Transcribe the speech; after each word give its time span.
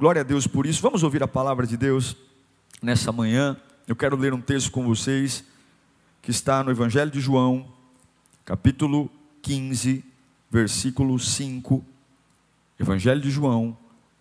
Glória 0.00 0.22
a 0.22 0.24
Deus 0.24 0.46
por 0.46 0.64
isso. 0.64 0.80
Vamos 0.80 1.02
ouvir 1.02 1.22
a 1.22 1.28
palavra 1.28 1.66
de 1.66 1.76
Deus 1.76 2.16
nessa 2.80 3.12
manhã. 3.12 3.54
Eu 3.86 3.94
quero 3.94 4.16
ler 4.16 4.32
um 4.32 4.40
texto 4.40 4.70
com 4.70 4.82
vocês 4.86 5.44
que 6.22 6.30
está 6.30 6.64
no 6.64 6.70
Evangelho 6.70 7.10
de 7.10 7.20
João, 7.20 7.70
capítulo 8.42 9.10
15, 9.42 10.02
versículo 10.50 11.18
5 11.18 11.84
Evangelho 12.78 13.20
de 13.20 13.30
João, 13.30 13.76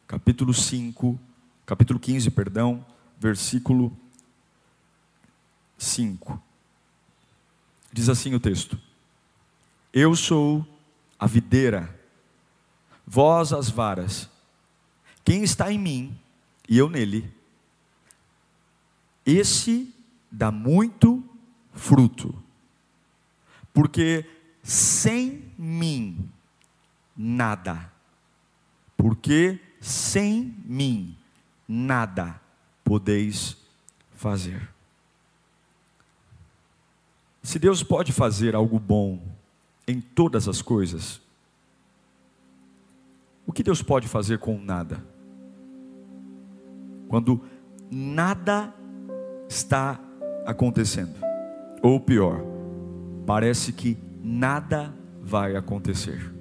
capítulo 0.05 0.53
5, 0.53 1.17
capítulo 1.65 1.97
15, 1.97 2.29
perdão, 2.29 2.85
versículo 3.17 3.97
5. 5.77 6.43
Diz 7.93 8.09
assim 8.09 8.35
o 8.35 8.39
texto: 8.41 8.77
Eu 9.93 10.13
sou 10.13 10.67
a 11.17 11.25
videira, 11.25 11.97
vós 13.07 13.53
as 13.53 13.69
varas. 13.69 14.29
Quem 15.29 15.43
está 15.43 15.71
em 15.71 15.77
mim 15.77 16.19
e 16.67 16.75
eu 16.75 16.89
nele, 16.89 17.31
esse 19.23 19.93
dá 20.31 20.49
muito 20.49 21.23
fruto, 21.71 22.33
porque 23.71 24.25
sem 24.63 25.53
mim 25.55 26.27
nada 27.15 27.91
porque 28.97 29.59
sem 29.79 30.55
mim 30.65 31.15
nada 31.67 32.41
podeis 32.83 33.55
fazer. 34.15 34.67
Se 37.43 37.59
Deus 37.59 37.83
pode 37.83 38.11
fazer 38.11 38.55
algo 38.55 38.79
bom 38.79 39.21
em 39.87 40.01
todas 40.01 40.47
as 40.47 40.61
coisas, 40.61 41.21
o 43.47 43.53
que 43.53 43.61
Deus 43.61 43.81
pode 43.83 44.07
fazer 44.07 44.39
com 44.39 44.59
nada? 44.59 45.05
Quando 47.09 47.41
nada 47.91 48.73
está 49.49 49.99
acontecendo, 50.45 51.15
ou 51.81 51.99
pior, 51.99 52.39
parece 53.25 53.73
que 53.73 53.97
nada 54.23 54.93
vai 55.21 55.55
acontecer. 55.55 56.33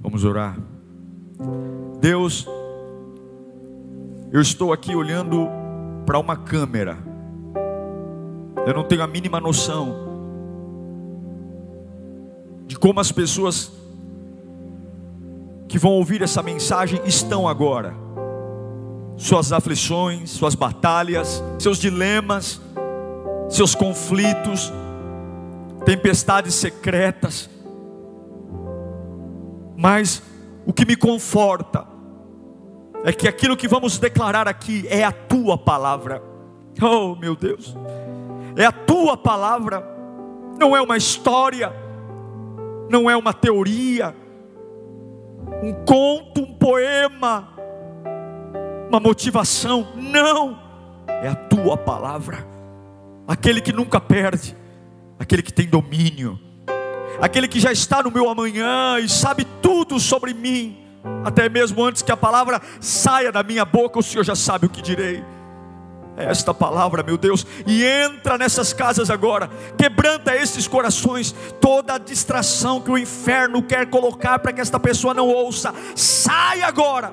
Vamos 0.00 0.24
orar. 0.24 0.56
Deus, 2.00 2.46
eu 4.30 4.40
estou 4.40 4.72
aqui 4.72 4.94
olhando 4.94 5.48
para 6.06 6.18
uma 6.18 6.36
câmera, 6.36 6.96
eu 8.66 8.72
não 8.72 8.84
tenho 8.84 9.02
a 9.02 9.06
mínima 9.06 9.40
noção 9.40 10.06
de 12.66 12.78
como 12.78 13.00
as 13.00 13.10
pessoas 13.10 13.72
que 15.66 15.78
vão 15.78 15.92
ouvir 15.92 16.22
essa 16.22 16.42
mensagem 16.42 17.00
estão 17.04 17.48
agora, 17.48 17.94
suas 19.18 19.52
aflições, 19.52 20.30
suas 20.30 20.54
batalhas, 20.54 21.42
seus 21.58 21.78
dilemas, 21.78 22.60
seus 23.50 23.74
conflitos, 23.74 24.72
tempestades 25.84 26.54
secretas, 26.54 27.50
mas 29.76 30.22
o 30.64 30.72
que 30.72 30.86
me 30.86 30.96
conforta 30.96 31.86
é 33.04 33.12
que 33.12 33.26
aquilo 33.26 33.56
que 33.56 33.66
vamos 33.66 33.98
declarar 33.98 34.46
aqui 34.46 34.86
é 34.88 35.02
a 35.02 35.12
tua 35.12 35.58
palavra. 35.58 36.22
Oh, 36.80 37.16
meu 37.16 37.34
Deus, 37.34 37.76
é 38.56 38.64
a 38.64 38.72
tua 38.72 39.16
palavra, 39.16 39.84
não 40.58 40.76
é 40.76 40.80
uma 40.80 40.96
história, 40.96 41.72
não 42.88 43.10
é 43.10 43.16
uma 43.16 43.32
teoria, 43.32 44.14
um 45.62 45.72
conto, 45.84 46.42
um 46.42 46.54
poema, 46.54 47.57
uma 48.88 48.98
motivação, 48.98 49.88
não, 49.94 50.58
é 51.06 51.28
a 51.28 51.34
tua 51.34 51.76
palavra, 51.76 52.46
aquele 53.26 53.60
que 53.60 53.72
nunca 53.72 54.00
perde, 54.00 54.56
aquele 55.18 55.42
que 55.42 55.52
tem 55.52 55.66
domínio. 55.66 56.38
Aquele 57.20 57.48
que 57.48 57.58
já 57.58 57.72
está 57.72 58.00
no 58.00 58.12
meu 58.12 58.30
amanhã 58.30 58.98
e 59.00 59.08
sabe 59.08 59.44
tudo 59.60 59.98
sobre 59.98 60.32
mim, 60.32 60.78
até 61.24 61.48
mesmo 61.48 61.82
antes 61.82 62.00
que 62.00 62.12
a 62.12 62.16
palavra 62.16 62.60
saia 62.80 63.32
da 63.32 63.42
minha 63.42 63.64
boca, 63.64 63.98
o 63.98 64.02
Senhor 64.02 64.22
já 64.22 64.36
sabe 64.36 64.66
o 64.66 64.70
que 64.70 64.80
direi. 64.80 65.24
É 66.16 66.26
esta 66.26 66.54
palavra, 66.54 67.02
meu 67.02 67.16
Deus, 67.16 67.44
e 67.66 67.84
entra 67.84 68.38
nessas 68.38 68.72
casas 68.72 69.10
agora, 69.10 69.50
quebranta 69.76 70.34
esses 70.34 70.66
corações, 70.66 71.34
toda 71.60 71.94
a 71.94 71.98
distração 71.98 72.80
que 72.80 72.90
o 72.90 72.98
inferno 72.98 73.62
quer 73.62 73.86
colocar 73.86 74.38
para 74.38 74.52
que 74.52 74.60
esta 74.60 74.78
pessoa 74.78 75.12
não 75.12 75.28
ouça, 75.28 75.74
saia 75.94 76.66
agora, 76.66 77.12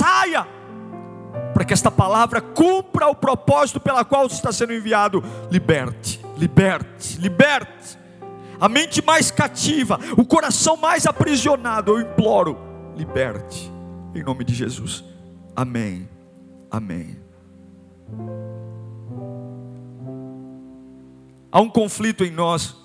saia, 0.00 0.46
para 1.52 1.64
que 1.64 1.74
esta 1.74 1.90
palavra 1.90 2.40
cumpra 2.40 3.08
o 3.08 3.14
propósito 3.14 3.78
pela 3.78 4.04
qual 4.04 4.26
está 4.26 4.50
sendo 4.50 4.72
enviado. 4.72 5.22
Liberte, 5.50 6.20
liberte, 6.38 7.20
liberte 7.20 8.00
a 8.60 8.68
mente 8.68 9.02
mais 9.02 9.30
cativa, 9.30 9.98
o 10.18 10.24
coração 10.24 10.76
mais 10.76 11.06
aprisionado, 11.06 11.92
eu 11.92 12.00
imploro, 12.00 12.58
liberte, 12.94 13.72
em 14.14 14.22
nome 14.22 14.44
de 14.44 14.54
Jesus. 14.54 15.02
Amém. 15.56 16.06
Amém. 16.70 17.18
Há 21.50 21.60
um 21.60 21.70
conflito 21.70 22.22
em 22.22 22.30
nós 22.30 22.76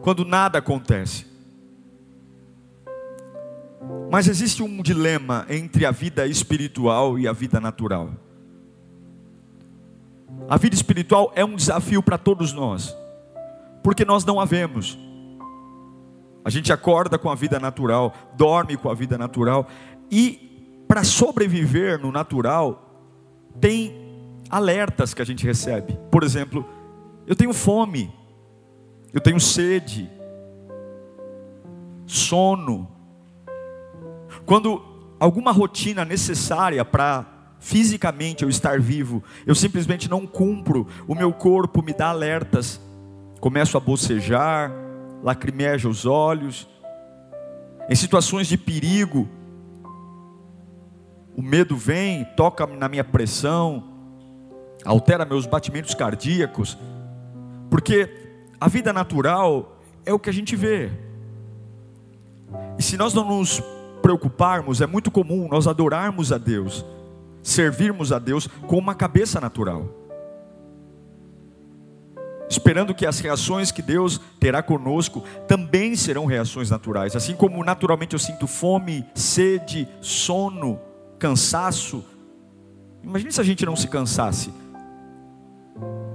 quando 0.00 0.24
nada 0.24 0.58
acontece. 0.58 1.31
Mas 4.10 4.28
existe 4.28 4.62
um 4.62 4.82
dilema 4.82 5.46
entre 5.48 5.86
a 5.86 5.90
vida 5.90 6.26
espiritual 6.26 7.18
e 7.18 7.26
a 7.26 7.32
vida 7.32 7.60
natural. 7.60 8.10
A 10.48 10.56
vida 10.56 10.74
espiritual 10.74 11.32
é 11.34 11.44
um 11.44 11.56
desafio 11.56 12.02
para 12.02 12.18
todos 12.18 12.52
nós 12.52 12.94
porque 13.82 14.04
nós 14.04 14.24
não 14.24 14.40
a 14.40 14.44
vemos. 14.44 14.98
A 16.44 16.50
gente 16.50 16.72
acorda 16.72 17.18
com 17.18 17.30
a 17.30 17.34
vida 17.34 17.58
natural, 17.58 18.14
dorme 18.36 18.76
com 18.76 18.88
a 18.88 18.94
vida 18.94 19.18
natural, 19.18 19.68
e 20.10 20.84
para 20.88 21.04
sobreviver 21.04 22.00
no 22.00 22.12
natural, 22.12 22.88
tem 23.60 23.94
alertas 24.48 25.14
que 25.14 25.22
a 25.22 25.24
gente 25.24 25.44
recebe. 25.44 25.98
Por 26.10 26.22
exemplo, 26.22 26.68
eu 27.26 27.34
tenho 27.34 27.52
fome, 27.52 28.12
eu 29.12 29.20
tenho 29.20 29.40
sede, 29.40 30.10
sono. 32.06 32.90
Quando 34.46 34.82
alguma 35.18 35.52
rotina 35.52 36.04
necessária 36.04 36.84
para 36.84 37.26
fisicamente 37.58 38.42
eu 38.42 38.48
estar 38.48 38.80
vivo, 38.80 39.22
eu 39.46 39.54
simplesmente 39.54 40.10
não 40.10 40.26
cumpro, 40.26 40.86
o 41.06 41.14
meu 41.14 41.32
corpo 41.32 41.82
me 41.82 41.92
dá 41.92 42.08
alertas 42.08 42.80
começo 43.42 43.76
a 43.76 43.80
bocejar, 43.80 44.70
lacrimeja 45.20 45.88
os 45.88 46.06
olhos. 46.06 46.68
Em 47.90 47.94
situações 47.96 48.46
de 48.46 48.56
perigo, 48.56 49.28
o 51.36 51.42
medo 51.42 51.76
vem, 51.76 52.24
toca 52.36 52.64
na 52.68 52.88
minha 52.88 53.02
pressão, 53.02 53.82
altera 54.84 55.24
meus 55.24 55.44
batimentos 55.44 55.92
cardíacos, 55.92 56.78
porque 57.68 58.08
a 58.60 58.68
vida 58.68 58.92
natural 58.92 59.82
é 60.06 60.14
o 60.14 60.20
que 60.20 60.30
a 60.30 60.32
gente 60.32 60.54
vê. 60.54 60.92
E 62.78 62.82
se 62.82 62.96
nós 62.96 63.12
não 63.12 63.24
nos 63.26 63.60
preocuparmos, 64.02 64.80
é 64.80 64.86
muito 64.86 65.10
comum 65.10 65.48
nós 65.48 65.66
adorarmos 65.66 66.32
a 66.32 66.38
Deus, 66.38 66.84
servirmos 67.42 68.12
a 68.12 68.18
Deus 68.18 68.46
com 68.66 68.76
uma 68.76 68.94
cabeça 68.94 69.40
natural 69.40 70.02
esperando 72.52 72.94
que 72.94 73.06
as 73.06 73.18
reações 73.18 73.72
que 73.72 73.82
Deus 73.82 74.20
terá 74.38 74.62
conosco 74.62 75.24
também 75.48 75.96
serão 75.96 76.26
reações 76.26 76.70
naturais. 76.70 77.16
Assim 77.16 77.34
como 77.34 77.64
naturalmente 77.64 78.12
eu 78.12 78.18
sinto 78.18 78.46
fome, 78.46 79.04
sede, 79.14 79.88
sono, 80.00 80.78
cansaço. 81.18 82.04
Imagine 83.02 83.32
se 83.32 83.40
a 83.40 83.44
gente 83.44 83.64
não 83.64 83.74
se 83.74 83.88
cansasse. 83.88 84.52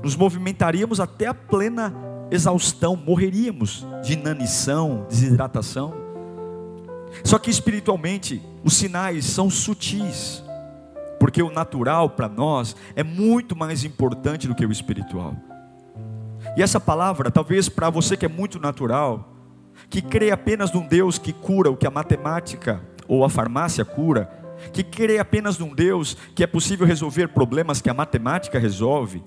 Nos 0.04 0.16
movimentaríamos 0.16 1.00
até 1.00 1.26
a 1.26 1.34
plena 1.34 1.94
exaustão, 2.30 2.96
morreríamos 2.96 3.86
de 4.04 4.14
inanição, 4.14 5.06
desidratação. 5.10 6.07
Só 7.24 7.38
que 7.40 7.50
espiritualmente, 7.50 8.42
os 8.64 8.76
sinais 8.76 9.26
são 9.26 9.50
sutis, 9.50 10.44
porque 11.20 11.42
o 11.42 11.52
natural 11.52 12.10
para 12.10 12.30
nós 12.30 12.76
é 12.96 13.04
muito 13.04 13.56
mais 13.56 13.84
importante 13.84 14.48
do 14.48 14.56
que 14.56 14.66
o 14.66 14.72
espiritual. 14.72 15.36
E 16.56 16.62
essa 16.62 16.80
palavra, 16.80 17.32
talvez 17.32 17.70
para 17.70 17.90
você 17.90 18.16
que 18.16 18.26
é 18.26 18.30
muito 18.30 18.60
natural, 18.60 19.34
que 19.90 20.02
crê 20.02 20.32
apenas 20.32 20.72
num 20.72 20.88
Deus 20.88 21.18
que 21.18 21.34
cura 21.34 21.70
o 21.70 21.78
que 21.78 21.88
a 21.88 21.92
matemática 21.92 22.82
ou 23.08 23.24
a 23.24 23.30
farmácia 23.30 23.86
cura, 23.86 24.30
que 24.74 24.84
crê 24.84 25.20
apenas 25.20 25.58
num 25.58 25.74
Deus 25.74 26.18
que 26.36 26.44
é 26.44 26.48
possível 26.48 26.86
resolver 26.86 27.30
problemas 27.30 27.82
que 27.82 27.90
a 27.90 27.94
matemática 27.94 28.60
resolve, 28.60 29.24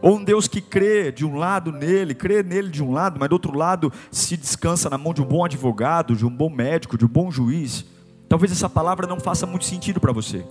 ou 0.00 0.16
um 0.16 0.24
Deus 0.24 0.48
que 0.48 0.60
crê 0.60 1.10
de 1.12 1.24
um 1.24 1.36
lado 1.36 1.72
nele, 1.72 2.14
crê 2.14 2.42
nele 2.42 2.68
de 2.68 2.82
um 2.82 2.92
lado, 2.92 3.18
mas 3.18 3.28
do 3.28 3.34
outro 3.34 3.56
lado 3.56 3.92
se 4.10 4.36
descansa 4.36 4.90
na 4.90 4.98
mão 4.98 5.14
de 5.14 5.22
um 5.22 5.26
bom 5.26 5.44
advogado, 5.44 6.16
de 6.16 6.26
um 6.26 6.30
bom 6.30 6.50
médico, 6.50 6.98
de 6.98 7.04
um 7.04 7.08
bom 7.08 7.30
juiz. 7.30 7.84
Talvez 8.28 8.50
essa 8.52 8.68
palavra 8.68 9.06
não 9.06 9.20
faça 9.20 9.46
muito 9.46 9.64
sentido 9.64 10.00
para 10.00 10.12
você. 10.12 10.44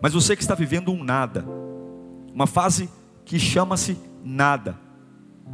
Mas 0.00 0.12
você 0.12 0.36
que 0.36 0.42
está 0.42 0.54
vivendo 0.54 0.92
um 0.92 1.02
nada, 1.02 1.44
uma 2.32 2.46
fase 2.46 2.90
que 3.24 3.38
chama-se 3.38 3.98
nada, 4.22 4.78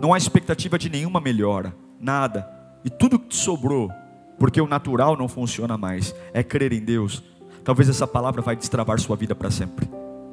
não 0.00 0.12
há 0.12 0.18
expectativa 0.18 0.78
de 0.78 0.90
nenhuma 0.90 1.20
melhora, 1.20 1.74
nada, 2.00 2.48
e 2.84 2.90
tudo 2.90 3.18
que 3.18 3.36
sobrou, 3.36 3.90
porque 4.38 4.60
o 4.60 4.66
natural 4.66 5.16
não 5.16 5.28
funciona 5.28 5.76
mais, 5.76 6.14
é 6.32 6.42
crer 6.42 6.72
em 6.72 6.80
Deus. 6.80 7.22
Talvez 7.62 7.88
essa 7.88 8.06
palavra 8.06 8.42
vai 8.42 8.56
destravar 8.56 8.98
sua 8.98 9.14
vida 9.14 9.34
para 9.34 9.50
sempre, 9.50 9.88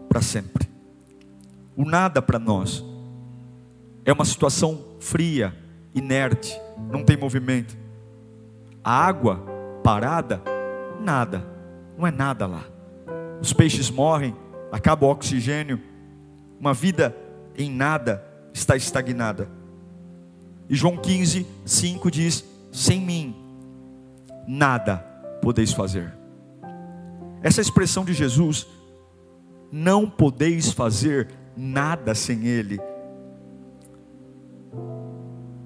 para 0.08 0.22
sempre. 0.22 0.77
O 1.78 1.86
nada 1.86 2.24
para 2.24 2.40
nós 2.40 2.84
é 4.04 4.12
uma 4.12 4.26
situação 4.26 4.84
fria, 5.00 5.56
inerte, 5.94 6.60
não 6.92 7.04
tem 7.04 7.16
movimento. 7.16 7.78
A 8.84 9.06
água 9.06 9.46
parada, 9.84 10.42
nada, 11.00 11.46
não 11.96 12.08
é 12.08 12.10
nada 12.10 12.48
lá. 12.48 12.66
Os 13.40 13.54
peixes 13.54 13.92
morrem, 13.92 14.36
acaba 14.72 15.06
o 15.06 15.10
oxigênio, 15.10 15.80
uma 16.60 16.74
vida 16.74 17.16
em 17.56 17.70
nada 17.70 18.26
está 18.52 18.76
estagnada. 18.76 19.48
E 20.68 20.76
João 20.76 20.98
15, 20.98 21.46
5 21.64 22.10
diz: 22.10 22.44
Sem 22.72 23.00
mim, 23.02 23.36
nada 24.48 24.98
podeis 25.44 25.72
fazer. 25.74 26.12
Essa 27.44 27.62
expressão 27.62 28.04
de 28.04 28.16
Jesus, 28.16 28.66
não 29.72 30.10
podeis 30.10 30.72
fazer 30.72 31.30
nada 31.57 32.13
sem 32.13 32.45
Ele. 32.45 32.80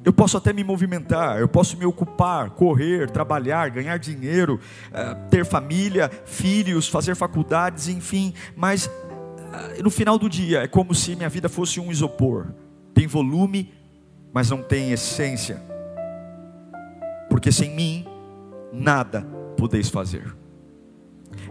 Eu 0.03 0.11
posso 0.11 0.35
até 0.35 0.51
me 0.51 0.63
movimentar, 0.63 1.39
eu 1.39 1.47
posso 1.47 1.77
me 1.77 1.85
ocupar, 1.85 2.49
correr, 2.51 3.11
trabalhar, 3.11 3.69
ganhar 3.69 3.97
dinheiro, 3.97 4.59
eh, 4.91 5.13
ter 5.29 5.45
família, 5.45 6.09
filhos, 6.25 6.87
fazer 6.87 7.13
faculdades, 7.13 7.87
enfim, 7.87 8.33
mas 8.55 8.89
eh, 9.53 9.83
no 9.83 9.91
final 9.91 10.17
do 10.17 10.27
dia 10.27 10.63
é 10.63 10.67
como 10.67 10.95
se 10.95 11.15
minha 11.15 11.29
vida 11.29 11.47
fosse 11.47 11.79
um 11.79 11.91
isopor. 11.91 12.47
Tem 12.95 13.05
volume, 13.05 13.71
mas 14.33 14.49
não 14.49 14.63
tem 14.63 14.91
essência. 14.91 15.61
Porque 17.29 17.51
sem 17.51 17.69
mim, 17.75 18.07
nada 18.73 19.21
podeis 19.55 19.87
fazer. 19.87 20.35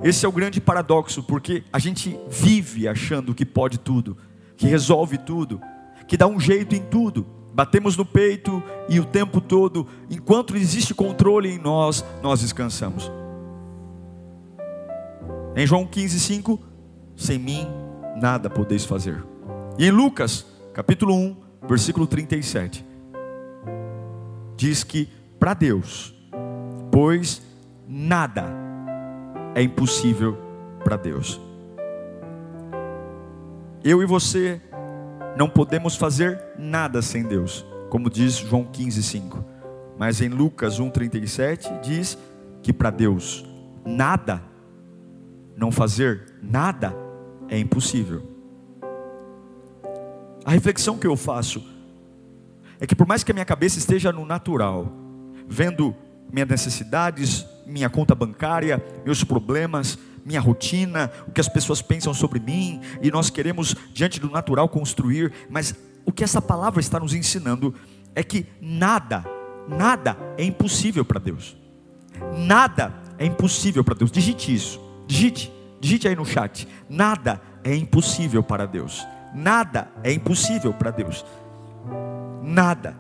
Esse 0.02 0.26
é 0.26 0.28
o 0.28 0.32
grande 0.32 0.60
paradoxo, 0.60 1.22
porque 1.22 1.62
a 1.72 1.78
gente 1.78 2.18
vive 2.28 2.88
achando 2.88 3.34
que 3.34 3.46
pode 3.46 3.78
tudo, 3.78 4.16
que 4.60 4.66
resolve 4.66 5.16
tudo, 5.16 5.58
que 6.06 6.18
dá 6.18 6.26
um 6.26 6.38
jeito 6.38 6.74
em 6.74 6.82
tudo. 6.82 7.26
Batemos 7.54 7.96
no 7.96 8.04
peito 8.04 8.62
e 8.90 9.00
o 9.00 9.06
tempo 9.06 9.40
todo, 9.40 9.86
enquanto 10.10 10.54
existe 10.54 10.92
controle 10.94 11.50
em 11.50 11.58
nós, 11.58 12.04
nós 12.22 12.42
descansamos. 12.42 13.10
Em 15.56 15.66
João 15.66 15.86
15:5, 15.86 16.60
sem 17.16 17.38
mim 17.38 17.66
nada 18.20 18.50
podeis 18.50 18.84
fazer. 18.84 19.24
E 19.78 19.86
em 19.86 19.90
Lucas, 19.90 20.44
capítulo 20.74 21.14
1, 21.14 21.36
versículo 21.66 22.06
37, 22.06 22.84
diz 24.58 24.84
que 24.84 25.08
para 25.38 25.54
Deus, 25.54 26.14
pois 26.92 27.40
nada 27.88 28.44
é 29.54 29.62
impossível 29.62 30.36
para 30.84 30.96
Deus. 30.96 31.40
Eu 33.82 34.02
e 34.02 34.06
você 34.06 34.60
não 35.38 35.48
podemos 35.48 35.96
fazer 35.96 36.38
nada 36.58 37.00
sem 37.00 37.22
Deus, 37.22 37.64
como 37.88 38.10
diz 38.10 38.34
João 38.34 38.64
15:5. 38.64 39.42
Mas 39.98 40.20
em 40.20 40.28
Lucas 40.28 40.78
1:37 40.78 41.80
diz 41.80 42.18
que 42.62 42.74
para 42.74 42.90
Deus 42.90 43.44
nada 43.84 44.42
não 45.56 45.72
fazer 45.72 46.26
nada 46.42 46.94
é 47.48 47.58
impossível. 47.58 48.22
A 50.44 50.50
reflexão 50.50 50.98
que 50.98 51.06
eu 51.06 51.16
faço 51.16 51.62
é 52.78 52.86
que 52.86 52.94
por 52.94 53.06
mais 53.06 53.24
que 53.24 53.30
a 53.30 53.34
minha 53.34 53.46
cabeça 53.46 53.78
esteja 53.78 54.12
no 54.12 54.26
natural, 54.26 54.92
vendo 55.48 55.94
minhas 56.30 56.48
necessidades, 56.48 57.46
minha 57.66 57.88
conta 57.88 58.14
bancária, 58.14 58.82
meus 59.04 59.24
problemas, 59.24 59.98
minha 60.24 60.40
rotina, 60.40 61.10
o 61.26 61.32
que 61.32 61.40
as 61.40 61.48
pessoas 61.48 61.82
pensam 61.82 62.12
sobre 62.14 62.38
mim, 62.40 62.80
e 63.02 63.10
nós 63.10 63.30
queremos, 63.30 63.74
diante 63.92 64.20
do 64.20 64.30
natural, 64.30 64.68
construir, 64.68 65.32
mas 65.48 65.74
o 66.04 66.12
que 66.12 66.24
essa 66.24 66.40
palavra 66.40 66.80
está 66.80 66.98
nos 66.98 67.14
ensinando 67.14 67.74
é 68.14 68.22
que 68.22 68.46
nada, 68.60 69.24
nada 69.68 70.16
é 70.36 70.44
impossível 70.44 71.04
para 71.04 71.20
Deus. 71.20 71.56
Nada 72.36 72.92
é 73.18 73.24
impossível 73.24 73.84
para 73.84 73.94
Deus. 73.94 74.10
Digite 74.10 74.54
isso, 74.54 74.80
digite, 75.06 75.52
digite 75.80 76.08
aí 76.08 76.16
no 76.16 76.24
chat. 76.24 76.66
Nada 76.88 77.40
é 77.62 77.74
impossível 77.74 78.42
para 78.42 78.66
Deus. 78.66 79.06
Nada 79.34 79.90
é 80.02 80.12
impossível 80.12 80.72
para 80.72 80.90
Deus. 80.90 81.24
Nada. 82.42 82.96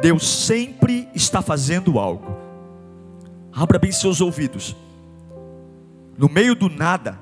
Deus 0.00 0.28
sempre 0.28 1.08
está 1.14 1.42
fazendo 1.42 1.98
algo. 1.98 2.36
Abra 3.52 3.78
bem 3.78 3.90
seus 3.90 4.20
ouvidos 4.20 4.76
no 6.18 6.28
meio 6.28 6.56
do 6.56 6.68
nada, 6.68 7.18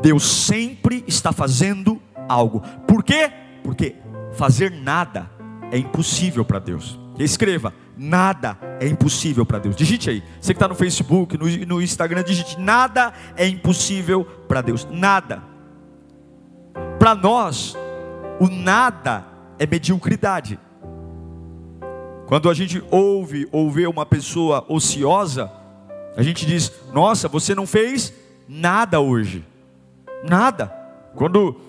Deus 0.00 0.24
sempre 0.24 1.04
está 1.06 1.30
fazendo 1.30 2.00
algo. 2.28 2.62
Por 2.88 3.04
quê? 3.04 3.30
Porque 3.62 3.94
fazer 4.32 4.70
nada 4.70 5.30
é 5.70 5.76
impossível 5.76 6.44
para 6.44 6.58
Deus. 6.58 6.98
Escreva, 7.18 7.72
nada 7.96 8.58
é 8.80 8.86
impossível 8.86 9.44
para 9.44 9.58
Deus. 9.58 9.76
Digite 9.76 10.10
aí. 10.10 10.22
Você 10.40 10.52
que 10.52 10.56
está 10.56 10.68
no 10.68 10.74
Facebook, 10.74 11.36
no, 11.36 11.46
no 11.66 11.82
Instagram, 11.82 12.22
digite: 12.22 12.58
nada 12.58 13.12
é 13.36 13.46
impossível 13.46 14.24
para 14.24 14.62
Deus. 14.62 14.86
Nada. 14.90 15.42
Para 16.98 17.14
nós, 17.14 17.76
o 18.40 18.48
nada 18.48 19.24
é 19.58 19.66
mediocridade. 19.66 20.58
Quando 22.26 22.50
a 22.50 22.54
gente 22.54 22.82
ouve 22.90 23.46
ou 23.52 23.70
vê 23.70 23.86
uma 23.86 24.04
pessoa 24.04 24.64
ociosa, 24.68 25.50
a 26.16 26.22
gente 26.22 26.46
diz: 26.46 26.72
Nossa, 26.92 27.28
você 27.28 27.54
não 27.54 27.66
fez 27.66 28.12
nada 28.48 28.98
hoje. 28.98 29.44
Nada. 30.26 30.72
Quando 31.14 31.60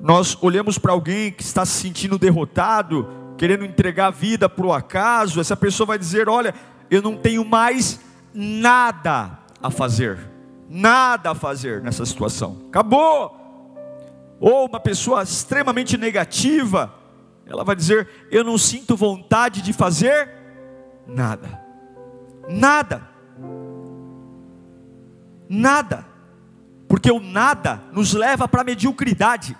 nós 0.00 0.36
olhamos 0.40 0.78
para 0.78 0.92
alguém 0.92 1.30
que 1.30 1.42
está 1.42 1.64
se 1.66 1.82
sentindo 1.82 2.18
derrotado, 2.18 3.06
querendo 3.36 3.64
entregar 3.64 4.06
a 4.06 4.10
vida 4.10 4.48
para 4.48 4.66
o 4.66 4.72
acaso, 4.72 5.40
essa 5.40 5.56
pessoa 5.56 5.86
vai 5.86 5.98
dizer: 5.98 6.26
Olha, 6.26 6.54
eu 6.90 7.02
não 7.02 7.16
tenho 7.16 7.44
mais 7.44 8.00
nada 8.32 9.38
a 9.62 9.70
fazer. 9.70 10.18
Nada 10.68 11.30
a 11.30 11.34
fazer 11.34 11.82
nessa 11.82 12.04
situação. 12.06 12.64
Acabou. 12.68 13.36
Ou 14.40 14.66
uma 14.66 14.80
pessoa 14.80 15.22
extremamente 15.22 15.98
negativa, 15.98 16.92
ela 17.44 17.62
vai 17.62 17.76
dizer: 17.76 18.08
Eu 18.30 18.42
não 18.42 18.56
sinto 18.56 18.96
vontade 18.96 19.60
de 19.60 19.74
fazer 19.74 20.30
nada. 21.06 21.60
Nada. 22.48 23.15
Nada. 25.48 26.06
Porque 26.88 27.10
o 27.10 27.20
nada 27.20 27.82
nos 27.92 28.12
leva 28.12 28.46
para 28.46 28.60
a 28.60 28.64
mediocridade. 28.64 29.56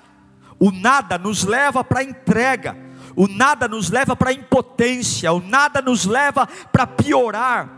O 0.59 0.71
nada 0.71 1.19
nos 1.19 1.45
leva 1.45 1.83
para 1.85 2.01
a 2.01 2.05
entrega. 2.05 2.77
O 3.15 3.27
nada 3.27 3.67
nos 3.67 3.91
leva 3.91 4.15
para 4.15 4.31
a 4.31 4.35
impotência. 4.35 5.33
O 5.33 5.41
nada 5.41 5.83
nos 5.83 6.05
leva 6.05 6.47
para 6.71 6.87
piorar. 6.87 7.69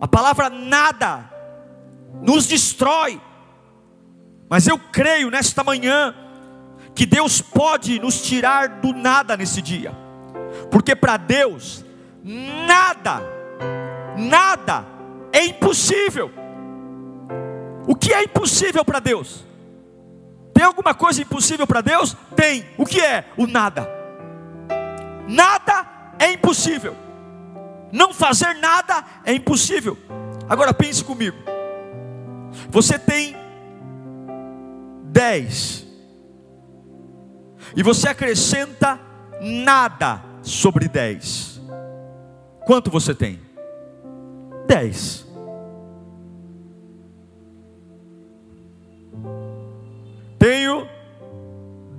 A 0.00 0.08
palavra 0.08 0.48
nada 0.48 1.30
nos 2.22 2.46
destrói. 2.46 3.20
Mas 4.48 4.66
eu 4.66 4.78
creio 4.78 5.30
nesta 5.30 5.62
manhã 5.62 6.14
que 6.94 7.06
Deus 7.06 7.40
pode 7.40 8.00
nos 8.00 8.20
tirar 8.22 8.80
do 8.80 8.92
nada 8.92 9.36
nesse 9.36 9.62
dia. 9.62 9.92
Porque 10.70 10.96
para 10.96 11.16
Deus 11.16 11.84
nada, 12.22 13.22
nada 14.16 14.84
é 15.32 15.44
impossível. 15.44 16.39
O 17.90 17.96
que 17.96 18.12
é 18.12 18.22
impossível 18.22 18.84
para 18.84 19.00
Deus? 19.00 19.44
Tem 20.54 20.62
alguma 20.62 20.94
coisa 20.94 21.22
impossível 21.22 21.66
para 21.66 21.80
Deus? 21.80 22.16
Tem. 22.36 22.64
O 22.78 22.86
que 22.86 23.00
é? 23.00 23.24
O 23.36 23.48
nada. 23.48 23.90
Nada 25.26 26.14
é 26.16 26.30
impossível. 26.30 26.96
Não 27.90 28.14
fazer 28.14 28.54
nada 28.54 29.04
é 29.24 29.32
impossível. 29.32 29.98
Agora 30.48 30.72
pense 30.72 31.02
comigo. 31.02 31.36
Você 32.68 32.96
tem 32.96 33.34
dez 35.06 35.84
e 37.74 37.82
você 37.82 38.08
acrescenta 38.08 39.00
nada 39.40 40.22
sobre 40.42 40.86
dez. 40.86 41.60
Quanto 42.64 42.88
você 42.88 43.16
tem? 43.16 43.40
Dez. 44.68 45.28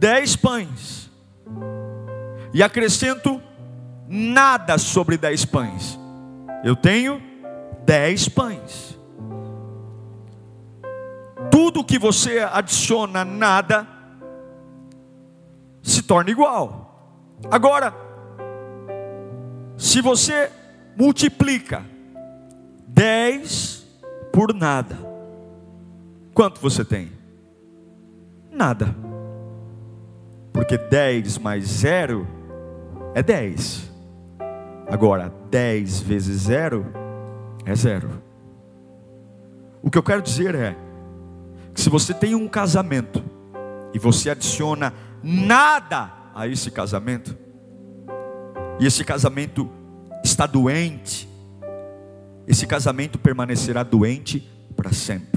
Dez 0.01 0.35
pães 0.35 1.11
e 2.51 2.63
acrescento 2.63 3.39
nada 4.07 4.79
sobre 4.79 5.15
dez 5.15 5.45
pães. 5.45 5.99
Eu 6.63 6.75
tenho 6.75 7.21
dez 7.85 8.27
pães. 8.27 8.97
Tudo 11.51 11.83
que 11.83 11.99
você 11.99 12.39
adiciona 12.39 13.23
nada 13.23 13.87
se 15.83 16.01
torna 16.01 16.31
igual. 16.31 17.37
Agora, 17.51 17.93
se 19.77 20.01
você 20.01 20.51
multiplica 20.97 21.85
dez 22.87 23.85
por 24.33 24.51
nada, 24.51 24.97
quanto 26.33 26.59
você 26.59 26.83
tem? 26.83 27.11
Nada. 28.51 29.10
Porque 30.51 30.77
dez 30.77 31.37
mais 31.37 31.65
zero 31.65 32.27
é 33.13 33.23
dez. 33.23 33.89
Agora, 34.91 35.33
10 35.49 36.01
vezes 36.01 36.41
zero 36.43 36.85
é 37.65 37.73
zero. 37.73 38.09
O 39.81 39.89
que 39.89 39.97
eu 39.97 40.03
quero 40.03 40.21
dizer 40.21 40.53
é 40.53 40.75
que 41.73 41.79
se 41.79 41.89
você 41.89 42.13
tem 42.13 42.35
um 42.35 42.47
casamento 42.47 43.23
e 43.93 43.99
você 43.99 44.29
adiciona 44.29 44.93
nada 45.23 46.11
a 46.35 46.45
esse 46.45 46.69
casamento, 46.69 47.37
e 48.79 48.85
esse 48.85 49.05
casamento 49.05 49.69
está 50.23 50.45
doente, 50.45 51.29
esse 52.45 52.67
casamento 52.67 53.17
permanecerá 53.17 53.83
doente 53.83 54.45
para 54.75 54.91
sempre. 54.91 55.30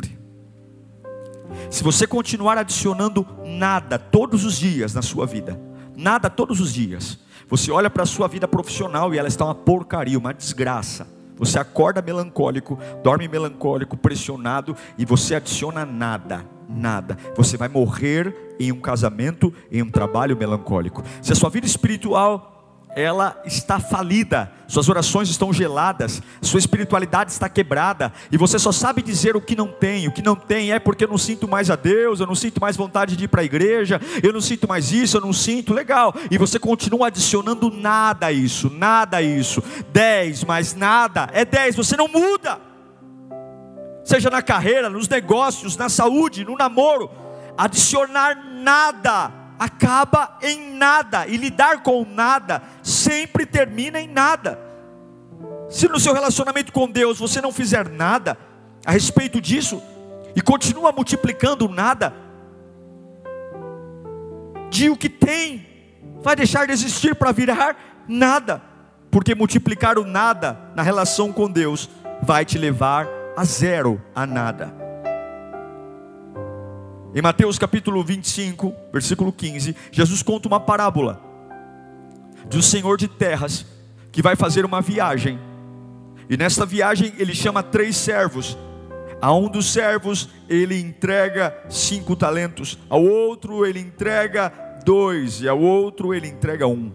Se 1.74 1.82
você 1.82 2.06
continuar 2.06 2.56
adicionando 2.56 3.26
nada 3.44 3.98
todos 3.98 4.44
os 4.44 4.56
dias 4.56 4.94
na 4.94 5.02
sua 5.02 5.26
vida, 5.26 5.60
nada 5.96 6.30
todos 6.30 6.60
os 6.60 6.72
dias, 6.72 7.18
você 7.48 7.72
olha 7.72 7.90
para 7.90 8.04
a 8.04 8.06
sua 8.06 8.28
vida 8.28 8.46
profissional 8.46 9.12
e 9.12 9.18
ela 9.18 9.26
está 9.26 9.44
uma 9.44 9.56
porcaria, 9.56 10.16
uma 10.16 10.32
desgraça. 10.32 11.04
Você 11.36 11.58
acorda 11.58 12.00
melancólico, 12.00 12.78
dorme 13.02 13.26
melancólico, 13.26 13.96
pressionado 13.96 14.76
e 14.96 15.04
você 15.04 15.34
adiciona 15.34 15.84
nada, 15.84 16.46
nada. 16.68 17.18
Você 17.36 17.56
vai 17.56 17.66
morrer 17.66 18.54
em 18.60 18.70
um 18.70 18.80
casamento, 18.80 19.52
em 19.68 19.82
um 19.82 19.90
trabalho 19.90 20.36
melancólico. 20.36 21.02
Se 21.20 21.32
a 21.32 21.34
sua 21.34 21.50
vida 21.50 21.66
espiritual 21.66 22.53
ela 22.94 23.40
está 23.44 23.78
falida, 23.80 24.50
suas 24.66 24.88
orações 24.88 25.28
estão 25.28 25.52
geladas, 25.52 26.22
sua 26.40 26.58
espiritualidade 26.58 27.32
está 27.32 27.48
quebrada, 27.48 28.12
e 28.30 28.36
você 28.36 28.58
só 28.58 28.72
sabe 28.72 29.02
dizer 29.02 29.36
o 29.36 29.40
que 29.40 29.56
não 29.56 29.68
tem. 29.68 30.06
O 30.08 30.12
que 30.12 30.22
não 30.22 30.36
tem 30.36 30.72
é 30.72 30.78
porque 30.78 31.04
eu 31.04 31.08
não 31.08 31.18
sinto 31.18 31.48
mais 31.48 31.70
a 31.70 31.76
Deus, 31.76 32.20
eu 32.20 32.26
não 32.26 32.34
sinto 32.34 32.60
mais 32.60 32.76
vontade 32.76 33.16
de 33.16 33.24
ir 33.24 33.28
para 33.28 33.42
a 33.42 33.44
igreja, 33.44 34.00
eu 34.22 34.32
não 34.32 34.40
sinto 34.40 34.68
mais 34.68 34.92
isso, 34.92 35.16
eu 35.16 35.20
não 35.20 35.32
sinto, 35.32 35.74
legal. 35.74 36.14
E 36.30 36.38
você 36.38 36.58
continua 36.58 37.08
adicionando 37.08 37.70
nada 37.70 38.26
a 38.26 38.32
isso, 38.32 38.70
nada 38.70 39.18
a 39.18 39.22
isso. 39.22 39.62
Dez 39.92 40.44
mais 40.44 40.74
nada 40.74 41.28
é 41.32 41.44
dez, 41.44 41.74
você 41.76 41.96
não 41.96 42.08
muda. 42.08 42.60
Seja 44.04 44.28
na 44.30 44.42
carreira, 44.42 44.90
nos 44.90 45.08
negócios, 45.08 45.76
na 45.76 45.88
saúde, 45.88 46.44
no 46.44 46.56
namoro, 46.56 47.10
adicionar 47.56 48.36
nada 48.62 49.43
acaba 49.58 50.38
em 50.42 50.74
nada, 50.74 51.26
e 51.26 51.36
lidar 51.36 51.82
com 51.82 52.04
nada 52.04 52.62
sempre 52.82 53.46
termina 53.46 54.00
em 54.00 54.08
nada. 54.08 54.58
Se 55.70 55.88
no 55.88 55.98
seu 55.98 56.12
relacionamento 56.12 56.72
com 56.72 56.90
Deus 56.90 57.18
você 57.18 57.40
não 57.40 57.52
fizer 57.52 57.88
nada 57.88 58.36
a 58.84 58.92
respeito 58.92 59.40
disso, 59.40 59.82
e 60.36 60.40
continua 60.40 60.92
multiplicando 60.92 61.68
nada, 61.68 62.12
de 64.70 64.90
o 64.90 64.96
que 64.96 65.08
tem, 65.08 65.66
vai 66.20 66.34
deixar 66.34 66.66
de 66.66 66.72
existir 66.72 67.14
para 67.14 67.32
virar 67.32 68.04
nada, 68.08 68.60
porque 69.10 69.34
multiplicar 69.34 69.98
o 69.98 70.04
nada 70.04 70.58
na 70.74 70.82
relação 70.82 71.32
com 71.32 71.48
Deus 71.48 71.88
vai 72.22 72.44
te 72.44 72.58
levar 72.58 73.06
a 73.36 73.44
zero, 73.44 74.02
a 74.14 74.26
nada. 74.26 74.83
Em 77.14 77.22
Mateus 77.22 77.60
capítulo 77.60 78.02
25, 78.02 78.74
versículo 78.92 79.32
15, 79.32 79.76
Jesus 79.92 80.20
conta 80.20 80.48
uma 80.48 80.58
parábola 80.58 81.22
de 82.48 82.58
um 82.58 82.62
senhor 82.62 82.96
de 82.96 83.06
terras 83.06 83.64
que 84.10 84.20
vai 84.20 84.34
fazer 84.34 84.64
uma 84.64 84.80
viagem. 84.80 85.38
E 86.28 86.36
nesta 86.36 86.66
viagem 86.66 87.12
ele 87.16 87.32
chama 87.32 87.62
três 87.62 87.96
servos. 87.96 88.58
A 89.20 89.32
um 89.32 89.48
dos 89.48 89.72
servos 89.72 90.28
ele 90.48 90.76
entrega 90.76 91.56
cinco 91.68 92.16
talentos, 92.16 92.76
ao 92.90 93.04
outro 93.04 93.64
ele 93.64 93.78
entrega 93.78 94.52
dois, 94.84 95.40
e 95.40 95.48
ao 95.48 95.60
outro 95.60 96.12
ele 96.12 96.26
entrega 96.26 96.66
um, 96.66 96.92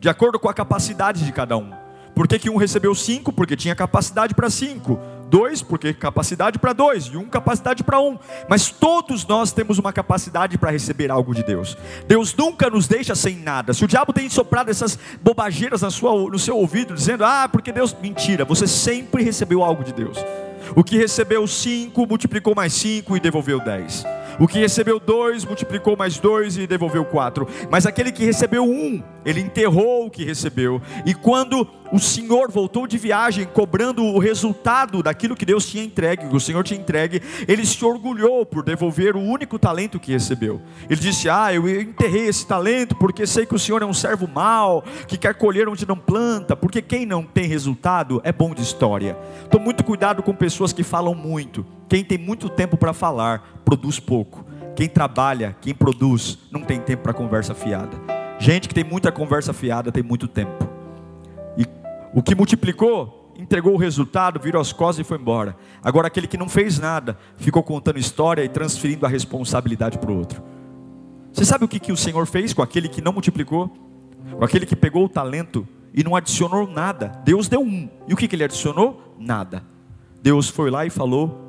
de 0.00 0.08
acordo 0.08 0.38
com 0.38 0.48
a 0.48 0.54
capacidade 0.54 1.26
de 1.26 1.32
cada 1.32 1.54
um. 1.54 1.70
Por 2.14 2.26
que, 2.26 2.38
que 2.38 2.48
um 2.48 2.56
recebeu 2.56 2.94
cinco? 2.94 3.30
Porque 3.30 3.54
tinha 3.54 3.76
capacidade 3.76 4.34
para 4.34 4.48
cinco 4.48 4.98
dois, 5.28 5.62
porque 5.62 5.92
capacidade 5.92 6.58
para 6.58 6.72
dois, 6.72 7.06
e 7.06 7.16
um 7.16 7.24
capacidade 7.24 7.82
para 7.84 8.00
um. 8.00 8.18
Mas 8.48 8.70
todos 8.70 9.26
nós 9.26 9.52
temos 9.52 9.78
uma 9.78 9.92
capacidade 9.92 10.56
para 10.58 10.70
receber 10.70 11.10
algo 11.10 11.34
de 11.34 11.42
Deus. 11.42 11.76
Deus 12.06 12.34
nunca 12.34 12.70
nos 12.70 12.88
deixa 12.88 13.14
sem 13.14 13.36
nada. 13.36 13.72
Se 13.72 13.84
o 13.84 13.88
diabo 13.88 14.12
tem 14.12 14.28
soprado 14.28 14.70
essas 14.70 14.98
bobageiras 15.22 15.82
na 15.82 15.90
sua, 15.90 16.12
no 16.30 16.38
seu 16.38 16.56
ouvido, 16.56 16.94
dizendo, 16.94 17.24
ah, 17.24 17.48
porque 17.50 17.72
Deus. 17.72 17.94
Mentira, 18.00 18.44
você 18.44 18.66
sempre 18.66 19.22
recebeu 19.22 19.62
algo 19.62 19.82
de 19.82 19.92
Deus. 19.92 20.18
O 20.76 20.84
que 20.84 20.96
recebeu 20.96 21.46
cinco, 21.46 22.06
multiplicou 22.06 22.54
mais 22.54 22.72
cinco 22.72 23.16
e 23.16 23.20
devolveu 23.20 23.58
dez. 23.60 24.04
O 24.38 24.46
que 24.46 24.58
recebeu 24.58 25.00
dois, 25.00 25.44
multiplicou 25.44 25.96
mais 25.96 26.18
dois 26.18 26.56
e 26.56 26.66
devolveu 26.66 27.04
quatro. 27.04 27.48
Mas 27.70 27.86
aquele 27.86 28.12
que 28.12 28.24
recebeu 28.24 28.64
um, 28.64 29.02
ele 29.24 29.40
enterrou 29.40 30.06
o 30.06 30.10
que 30.10 30.24
recebeu. 30.24 30.80
E 31.04 31.12
quando 31.12 31.66
o 31.92 31.98
Senhor 31.98 32.50
voltou 32.50 32.86
de 32.86 32.96
viagem, 32.98 33.44
cobrando 33.46 34.04
o 34.04 34.18
resultado 34.18 35.02
daquilo 35.02 35.34
que 35.34 35.44
Deus 35.44 35.66
tinha 35.66 35.82
entregue, 35.82 36.28
que 36.28 36.36
o 36.36 36.40
Senhor 36.40 36.62
tinha 36.62 36.78
entregue, 36.78 37.20
ele 37.46 37.64
se 37.66 37.84
orgulhou 37.84 38.46
por 38.46 38.62
devolver 38.62 39.16
o 39.16 39.20
único 39.20 39.58
talento 39.58 39.98
que 39.98 40.12
recebeu. 40.12 40.60
Ele 40.88 41.00
disse: 41.00 41.28
Ah, 41.28 41.52
eu 41.52 41.68
enterrei 41.68 42.28
esse 42.28 42.46
talento 42.46 42.94
porque 42.94 43.26
sei 43.26 43.44
que 43.44 43.54
o 43.54 43.58
Senhor 43.58 43.82
é 43.82 43.86
um 43.86 43.94
servo 43.94 44.28
mau, 44.28 44.84
que 45.06 45.18
quer 45.18 45.34
colher 45.34 45.68
onde 45.68 45.86
não 45.86 45.96
planta, 45.96 46.54
porque 46.54 46.80
quem 46.80 47.04
não 47.04 47.24
tem 47.24 47.48
resultado 47.48 48.20
é 48.22 48.32
bom 48.32 48.54
de 48.54 48.62
história. 48.62 49.16
Estou 49.42 49.60
muito 49.60 49.82
cuidado 49.82 50.22
com 50.22 50.34
pessoas 50.34 50.72
que 50.72 50.82
falam 50.82 51.14
muito. 51.14 51.66
Quem 51.88 52.04
tem 52.04 52.18
muito 52.18 52.50
tempo 52.50 52.76
para 52.76 52.92
falar, 52.92 53.57
produz 53.68 54.00
pouco. 54.00 54.46
Quem 54.74 54.88
trabalha, 54.88 55.54
quem 55.60 55.74
produz, 55.74 56.38
não 56.50 56.62
tem 56.62 56.80
tempo 56.80 57.02
para 57.02 57.12
conversa 57.12 57.54
fiada. 57.54 57.98
Gente 58.38 58.66
que 58.66 58.74
tem 58.74 58.82
muita 58.82 59.12
conversa 59.12 59.52
fiada 59.52 59.92
tem 59.92 60.02
muito 60.02 60.26
tempo. 60.26 60.66
E 61.54 61.66
o 62.14 62.22
que 62.22 62.34
multiplicou, 62.34 63.34
entregou 63.36 63.74
o 63.74 63.76
resultado, 63.76 64.40
virou 64.40 64.58
as 64.58 64.72
costas 64.72 65.04
e 65.04 65.06
foi 65.06 65.18
embora. 65.18 65.54
Agora 65.84 66.06
aquele 66.06 66.26
que 66.26 66.38
não 66.38 66.48
fez 66.48 66.78
nada, 66.78 67.18
ficou 67.36 67.62
contando 67.62 67.98
história 67.98 68.42
e 68.42 68.48
transferindo 68.48 69.04
a 69.04 69.08
responsabilidade 69.08 69.98
para 69.98 70.10
o 70.10 70.16
outro. 70.16 70.42
Você 71.30 71.44
sabe 71.44 71.66
o 71.66 71.68
que, 71.68 71.78
que 71.78 71.92
o 71.92 71.96
Senhor 71.96 72.24
fez 72.24 72.54
com 72.54 72.62
aquele 72.62 72.88
que 72.88 73.02
não 73.02 73.12
multiplicou? 73.12 73.68
Com 74.30 74.44
aquele 74.46 74.64
que 74.64 74.76
pegou 74.76 75.04
o 75.04 75.10
talento 75.10 75.68
e 75.92 76.02
não 76.02 76.16
adicionou 76.16 76.66
nada. 76.66 77.20
Deus 77.22 77.48
deu 77.48 77.60
um. 77.60 77.86
E 78.08 78.14
o 78.14 78.16
que, 78.16 78.26
que 78.26 78.34
ele 78.34 78.44
adicionou? 78.44 79.14
Nada. 79.18 79.62
Deus 80.22 80.48
foi 80.48 80.70
lá 80.70 80.86
e 80.86 80.90
falou: 80.90 81.47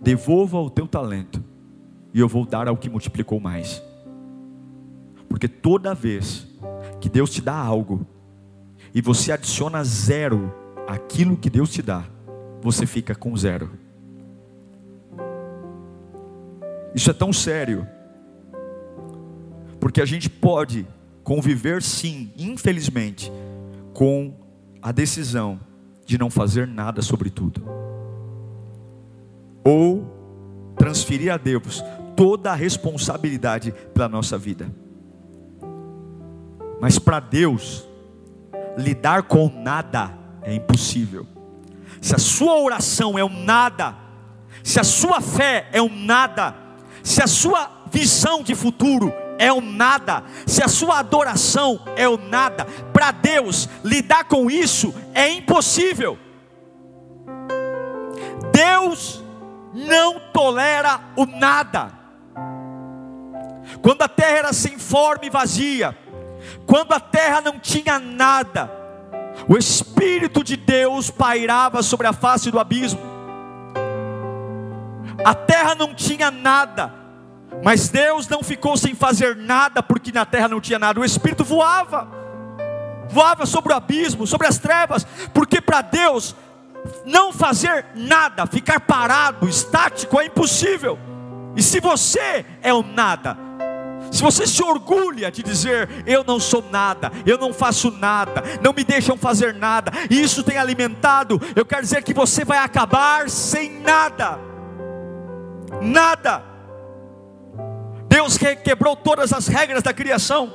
devolva 0.00 0.58
o 0.58 0.70
teu 0.70 0.86
talento, 0.86 1.42
e 2.12 2.20
eu 2.20 2.28
vou 2.28 2.46
dar 2.46 2.68
ao 2.68 2.76
que 2.76 2.88
multiplicou 2.88 3.40
mais. 3.40 3.82
Porque 5.28 5.48
toda 5.48 5.94
vez 5.94 6.46
que 7.00 7.08
Deus 7.08 7.30
te 7.30 7.40
dá 7.40 7.54
algo, 7.54 8.06
e 8.94 9.00
você 9.00 9.32
adiciona 9.32 9.84
zero 9.84 10.52
àquilo 10.86 11.36
que 11.36 11.50
Deus 11.50 11.70
te 11.70 11.82
dá, 11.82 12.04
você 12.62 12.86
fica 12.86 13.14
com 13.14 13.36
zero. 13.36 13.70
Isso 16.94 17.10
é 17.10 17.12
tão 17.12 17.32
sério, 17.32 17.86
porque 19.78 20.00
a 20.00 20.06
gente 20.06 20.30
pode 20.30 20.86
conviver 21.22 21.82
sim, 21.82 22.32
infelizmente, 22.38 23.30
com 23.92 24.32
a 24.80 24.92
decisão 24.92 25.60
de 26.06 26.16
não 26.16 26.30
fazer 26.30 26.66
nada 26.66 27.02
sobre 27.02 27.28
tudo 27.28 27.76
ou 29.66 30.74
transferir 30.78 31.32
a 31.32 31.36
Deus 31.36 31.82
toda 32.14 32.52
a 32.52 32.54
responsabilidade 32.54 33.74
pela 33.92 34.08
nossa 34.08 34.38
vida. 34.38 34.72
Mas 36.80 37.00
para 37.00 37.18
Deus, 37.18 37.84
lidar 38.78 39.24
com 39.24 39.50
nada 39.52 40.16
é 40.42 40.54
impossível. 40.54 41.26
Se 42.00 42.14
a 42.14 42.18
sua 42.18 42.60
oração 42.60 43.18
é 43.18 43.24
um 43.24 43.44
nada, 43.44 43.96
se 44.62 44.78
a 44.78 44.84
sua 44.84 45.20
fé 45.20 45.68
é 45.72 45.82
um 45.82 45.88
nada, 45.88 46.54
se 47.02 47.20
a 47.20 47.26
sua 47.26 47.68
visão 47.90 48.44
de 48.44 48.54
futuro 48.54 49.12
é 49.36 49.52
um 49.52 49.60
nada, 49.60 50.22
se 50.46 50.62
a 50.62 50.68
sua 50.68 51.00
adoração 51.00 51.80
é 51.96 52.08
um 52.08 52.16
nada, 52.16 52.64
para 52.92 53.10
Deus 53.10 53.68
lidar 53.82 54.24
com 54.24 54.48
isso 54.48 54.94
é 55.12 55.28
impossível. 55.28 56.16
Deus 58.52 59.25
não 59.76 60.18
tolera 60.32 61.00
o 61.14 61.26
nada. 61.26 61.92
Quando 63.82 64.02
a 64.02 64.08
terra 64.08 64.38
era 64.38 64.52
sem 64.52 64.78
forma 64.78 65.26
e 65.26 65.30
vazia, 65.30 65.96
quando 66.66 66.92
a 66.92 67.00
terra 67.00 67.42
não 67.42 67.58
tinha 67.58 67.98
nada, 67.98 68.70
o 69.46 69.56
Espírito 69.58 70.42
de 70.42 70.56
Deus 70.56 71.10
pairava 71.10 71.82
sobre 71.82 72.06
a 72.06 72.12
face 72.12 72.50
do 72.50 72.58
abismo. 72.58 73.00
A 75.22 75.34
terra 75.34 75.74
não 75.74 75.94
tinha 75.94 76.30
nada, 76.30 76.92
mas 77.62 77.88
Deus 77.88 78.28
não 78.28 78.42
ficou 78.42 78.76
sem 78.76 78.94
fazer 78.94 79.36
nada, 79.36 79.82
porque 79.82 80.10
na 80.10 80.24
terra 80.24 80.48
não 80.48 80.60
tinha 80.60 80.78
nada. 80.78 81.00
O 81.00 81.04
Espírito 81.04 81.44
voava, 81.44 82.08
voava 83.10 83.44
sobre 83.44 83.72
o 83.72 83.76
abismo, 83.76 84.26
sobre 84.26 84.46
as 84.46 84.58
trevas, 84.58 85.06
porque 85.34 85.60
para 85.60 85.82
Deus 85.82 86.34
não 87.04 87.32
fazer 87.32 87.86
nada, 87.94 88.46
ficar 88.46 88.80
parado, 88.80 89.48
estático, 89.48 90.20
é 90.20 90.26
impossível. 90.26 90.98
E 91.56 91.62
se 91.62 91.80
você 91.80 92.44
é 92.62 92.72
o 92.72 92.82
nada, 92.82 93.36
se 94.10 94.22
você 94.22 94.46
se 94.46 94.62
orgulha 94.62 95.30
de 95.30 95.42
dizer, 95.42 95.88
eu 96.06 96.22
não 96.24 96.38
sou 96.38 96.64
nada, 96.70 97.10
eu 97.24 97.38
não 97.38 97.52
faço 97.52 97.90
nada, 97.90 98.42
não 98.62 98.72
me 98.72 98.84
deixam 98.84 99.16
fazer 99.16 99.54
nada, 99.54 99.92
e 100.10 100.20
isso 100.20 100.42
tem 100.42 100.58
alimentado, 100.58 101.40
eu 101.54 101.64
quero 101.64 101.82
dizer 101.82 102.02
que 102.02 102.14
você 102.14 102.44
vai 102.44 102.58
acabar 102.58 103.28
sem 103.28 103.80
nada, 103.80 104.38
nada. 105.82 106.42
Deus 108.08 108.38
quebrou 108.38 108.96
todas 108.96 109.32
as 109.32 109.46
regras 109.48 109.82
da 109.82 109.92
criação, 109.92 110.52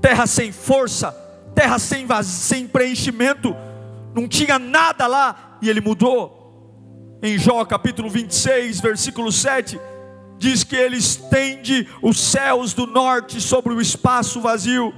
terra 0.00 0.26
sem 0.26 0.52
força, 0.52 1.12
terra 1.54 1.78
sem, 1.78 2.06
sem 2.22 2.66
preenchimento, 2.66 3.54
não 4.14 4.28
tinha 4.28 4.58
nada 4.58 5.06
lá, 5.06 5.58
e 5.62 5.68
Ele 5.68 5.80
mudou. 5.80 6.42
Em 7.22 7.38
Jó 7.38 7.64
capítulo 7.64 8.10
26, 8.10 8.80
versículo 8.80 9.30
7 9.30 9.78
diz 10.42 10.64
que 10.64 10.74
ele 10.74 10.96
estende 10.96 11.88
os 12.02 12.18
céus 12.18 12.74
do 12.74 12.84
norte 12.84 13.40
sobre 13.40 13.72
o 13.72 13.80
espaço 13.80 14.40
vazio 14.40 14.92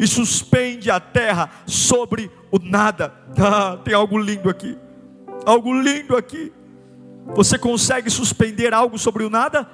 e 0.00 0.06
suspende 0.06 0.90
a 0.90 0.98
terra 0.98 1.50
sobre 1.66 2.30
o 2.50 2.58
nada. 2.58 3.12
Ah, 3.38 3.76
tem 3.84 3.92
algo 3.92 4.16
lindo 4.16 4.48
aqui. 4.48 4.78
Algo 5.44 5.78
lindo 5.78 6.16
aqui. 6.16 6.50
Você 7.34 7.58
consegue 7.58 8.08
suspender 8.08 8.72
algo 8.72 8.98
sobre 8.98 9.24
o 9.24 9.28
nada? 9.28 9.68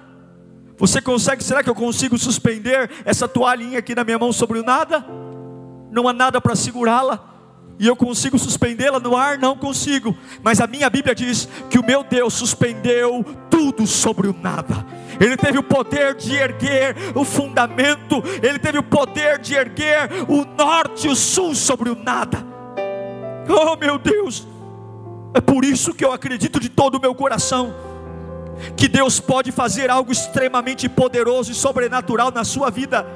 Você 0.77 1.01
consegue? 1.01 1.45
Será 1.45 1.63
que 1.63 1.71
eu 1.71 1.75
consigo 1.77 2.19
suspender 2.19 2.91
essa 3.05 3.29
toalhinha 3.29 3.79
aqui 3.79 3.95
na 3.95 4.03
minha 4.03 4.19
mão 4.19 4.33
sobre 4.33 4.59
o 4.59 4.65
nada? 4.65 5.07
Não 5.93 6.09
há 6.09 6.13
nada 6.13 6.41
para 6.41 6.57
segurá-la 6.57 7.32
e 7.79 7.87
eu 7.87 7.97
consigo 7.97 8.39
suspendê-la 8.39 9.01
no 9.01 9.17
ar? 9.17 9.39
Não 9.39 9.57
consigo, 9.57 10.17
mas 10.43 10.61
a 10.61 10.67
minha 10.67 10.89
Bíblia 10.89 11.15
diz 11.15 11.49
que 11.69 11.79
o 11.79 11.85
meu 11.85 12.05
Deus 12.05 12.35
suspendeu 12.35 13.25
tudo 13.51 13.87
sobre 13.87 14.29
o 14.29 14.37
nada. 14.41 14.87
Ele 15.21 15.37
teve 15.37 15.59
o 15.59 15.63
poder 15.63 16.15
de 16.15 16.35
erguer 16.35 16.97
o 17.15 17.25
fundamento, 17.25 18.23
ele 18.43 18.59
teve 18.59 18.79
o 18.79 18.83
poder 18.83 19.39
de 19.39 19.55
erguer 19.55 20.09
o 20.29 20.45
norte 20.45 21.07
e 21.07 21.11
o 21.11 21.17
sul 21.17 21.55
sobre 21.55 21.91
o 21.91 21.97
nada. 21.97 22.45
Oh 23.49 23.77
meu 23.77 23.99
Deus, 23.99 24.47
é 25.35 25.41
por 25.41 25.65
isso 25.65 25.95
que 25.95 26.05
eu 26.05 26.13
acredito 26.13 26.61
de 26.61 26.69
todo 26.69 26.97
o 26.97 27.01
meu 27.01 27.15
coração 27.15 27.75
que 28.77 28.89
Deus 28.89 29.19
pode 29.19 29.51
fazer 29.51 29.91
algo 29.91 30.13
extremamente 30.13 30.89
poderoso 30.89 31.51
e 31.51 31.55
sobrenatural 31.55 32.31
na 32.31 32.45
sua 32.45 32.71
vida, 32.71 33.07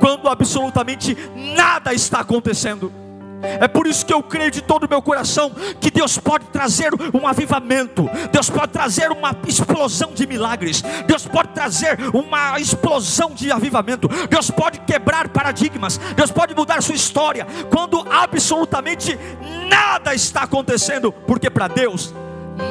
quando 0.00 0.28
absolutamente 0.28 1.16
nada 1.56 1.92
está 1.92 2.20
acontecendo. 2.20 3.05
É 3.42 3.68
por 3.68 3.86
isso 3.86 4.04
que 4.04 4.12
eu 4.12 4.22
creio 4.22 4.50
de 4.50 4.62
todo 4.62 4.84
o 4.84 4.88
meu 4.88 5.02
coração 5.02 5.50
que 5.80 5.90
Deus 5.90 6.18
pode 6.18 6.46
trazer 6.46 6.90
um 7.14 7.26
avivamento, 7.26 8.08
Deus 8.32 8.48
pode 8.48 8.72
trazer 8.72 9.10
uma 9.10 9.36
explosão 9.46 10.12
de 10.12 10.26
milagres, 10.26 10.82
Deus 11.06 11.26
pode 11.26 11.48
trazer 11.50 11.98
uma 12.14 12.58
explosão 12.58 13.30
de 13.30 13.52
avivamento, 13.52 14.08
Deus 14.28 14.50
pode 14.50 14.80
quebrar 14.80 15.28
paradigmas, 15.28 15.98
Deus 16.16 16.30
pode 16.30 16.54
mudar 16.54 16.82
sua 16.82 16.94
história, 16.94 17.46
quando 17.70 18.06
absolutamente 18.10 19.18
nada 19.68 20.14
está 20.14 20.42
acontecendo, 20.42 21.12
porque 21.12 21.50
para 21.50 21.68
Deus 21.68 22.14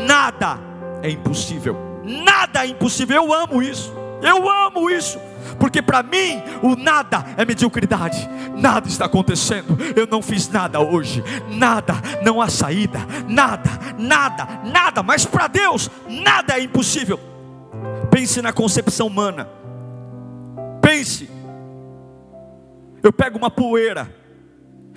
nada 0.07 0.59
é 1.01 1.09
impossível, 1.09 1.77
nada 2.03 2.65
é 2.65 2.67
impossível, 2.67 3.15
eu 3.23 3.33
amo 3.33 3.61
isso, 3.61 3.93
eu 4.21 4.49
amo 4.49 4.89
isso 4.89 5.19
porque 5.59 5.81
para 5.81 6.03
mim 6.03 6.41
o 6.61 6.75
nada 6.75 7.25
é 7.37 7.45
mediocridade, 7.45 8.29
nada 8.55 8.87
está 8.87 9.05
acontecendo, 9.05 9.77
eu 9.95 10.07
não 10.07 10.21
fiz 10.21 10.49
nada 10.49 10.79
hoje, 10.79 11.23
nada, 11.49 11.95
não 12.23 12.41
há 12.41 12.49
saída, 12.49 12.99
nada, 13.27 13.69
nada, 13.97 14.47
nada, 14.63 15.03
mas 15.03 15.25
para 15.25 15.47
Deus 15.47 15.89
nada 16.07 16.57
é 16.57 16.63
impossível. 16.63 17.19
Pense 18.09 18.41
na 18.41 18.53
concepção 18.53 19.07
humana, 19.07 19.49
pense, 20.81 21.29
eu 23.03 23.11
pego 23.11 23.37
uma 23.37 23.51
poeira, 23.51 24.13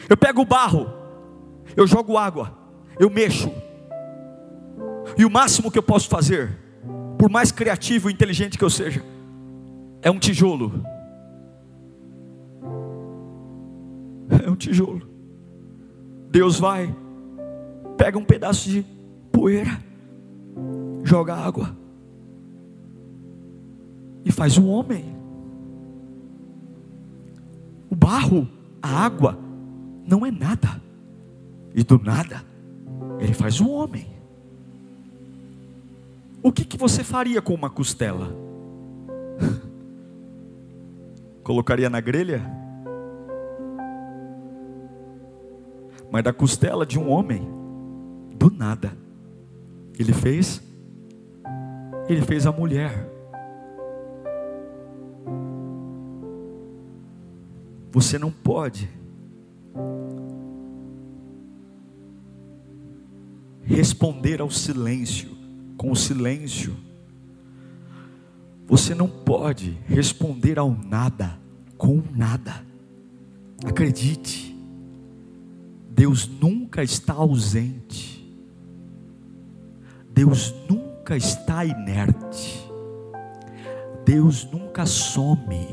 eu 0.09 0.17
pego 0.17 0.45
barro, 0.45 0.89
eu 1.77 1.87
jogo 1.87 2.17
água, 2.17 2.57
eu 2.99 3.11
mexo, 3.11 3.53
e 5.17 5.25
o 5.25 5.31
máximo 5.31 5.71
que 5.71 5.79
eu 5.79 5.83
posso 5.83 6.09
fazer, 6.09 6.57
por 7.19 7.29
mais 7.29 7.51
criativo 7.51 8.09
e 8.09 8.13
inteligente 8.13 8.57
que 8.57 8.65
eu 8.65 8.71
seja, 8.71 9.03
é 10.03 10.11
um 10.11 10.19
tijolo. 10.19 10.73
É 14.45 14.51
um 14.51 14.57
tijolo. 14.57 15.09
Deus 16.31 16.59
vai, 16.59 16.95
pega 17.97 18.19
um 18.19 18.25
pedaço 18.25 18.69
de 18.69 18.85
poeira, 19.33 19.83
joga 21.03 21.35
água 21.35 21.77
e 24.25 24.31
faz 24.31 24.59
um 24.59 24.69
homem. 24.69 25.05
O 27.91 27.97
barro, 27.97 28.47
a 28.83 29.05
água, 29.05 29.39
não 30.07 30.25
é 30.25 30.31
nada, 30.31 30.81
e 31.75 31.83
do 31.83 31.99
nada, 31.99 32.45
ele 33.19 33.33
faz 33.33 33.61
um 33.61 33.71
homem. 33.71 34.07
O 36.43 36.53
que, 36.53 36.65
que 36.65 36.77
você 36.77 37.03
faria 37.03 37.41
com 37.41 37.55
uma 37.55 37.71
costela? 37.71 38.29
colocaria 41.49 41.89
na 41.89 41.99
grelha? 41.99 42.43
Mas 46.11 46.23
da 46.23 46.31
costela 46.31 46.85
de 46.85 46.99
um 46.99 47.09
homem, 47.09 47.49
do 48.37 48.51
nada, 48.51 48.93
ele 49.99 50.13
fez, 50.13 50.63
ele 52.07 52.21
fez 52.21 52.47
a 52.47 52.53
mulher. 52.53 53.11
Você 57.93 58.19
não 58.19 58.31
pode 58.31 58.87
responder 63.65 64.43
ao 64.43 64.51
silêncio 64.51 65.31
com 65.79 65.91
o 65.91 65.97
silêncio. 65.97 66.88
Você 68.69 68.95
não 68.95 69.09
pode 69.09 69.79
responder 69.87 70.59
ao 70.59 70.71
nada 70.71 71.39
com 71.79 72.03
nada. 72.15 72.63
Acredite, 73.65 74.55
Deus 75.91 76.29
nunca 76.29 76.83
está 76.83 77.15
ausente, 77.15 78.23
Deus 80.11 80.55
nunca 80.69 81.17
está 81.17 81.65
inerte, 81.65 82.71
Deus 84.05 84.45
nunca 84.45 84.85
some, 84.85 85.67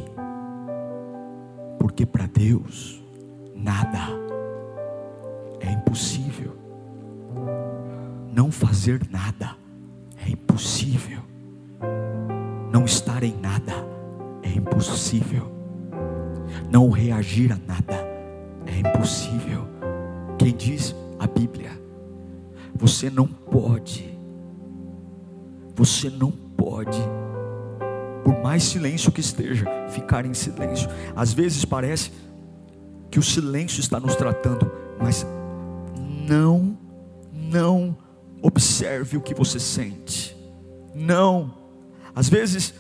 porque 1.77 2.05
para 2.05 2.25
Deus 2.27 3.03
nada 3.53 4.07
é 5.59 5.71
impossível, 5.71 6.55
não 8.33 8.49
fazer 8.51 9.05
nada 9.11 9.55
é 10.25 10.29
impossível 10.31 11.25
em 13.25 13.35
nada 13.39 13.73
é 14.43 14.49
impossível. 14.49 15.51
Não 16.69 16.89
reagir 16.89 17.51
a 17.51 17.57
nada 17.67 17.95
é 18.65 18.79
impossível. 18.79 19.67
Quem 20.37 20.55
diz 20.55 20.95
a 21.19 21.27
Bíblia? 21.27 21.71
Você 22.75 23.09
não 23.09 23.27
pode. 23.27 24.17
Você 25.75 26.09
não 26.09 26.31
pode. 26.31 27.01
Por 28.23 28.41
mais 28.41 28.63
silêncio 28.63 29.11
que 29.11 29.21
esteja, 29.21 29.65
ficar 29.89 30.25
em 30.25 30.33
silêncio. 30.33 30.89
Às 31.15 31.33
vezes 31.33 31.63
parece 31.65 32.11
que 33.09 33.19
o 33.19 33.23
silêncio 33.23 33.79
está 33.79 33.99
nos 33.99 34.15
tratando, 34.15 34.71
mas 34.99 35.25
não, 36.27 36.77
não 37.31 37.95
observe 38.41 39.17
o 39.17 39.21
que 39.21 39.33
você 39.33 39.59
sente. 39.59 40.35
Não. 40.93 41.53
Às 42.15 42.29
vezes, 42.29 42.73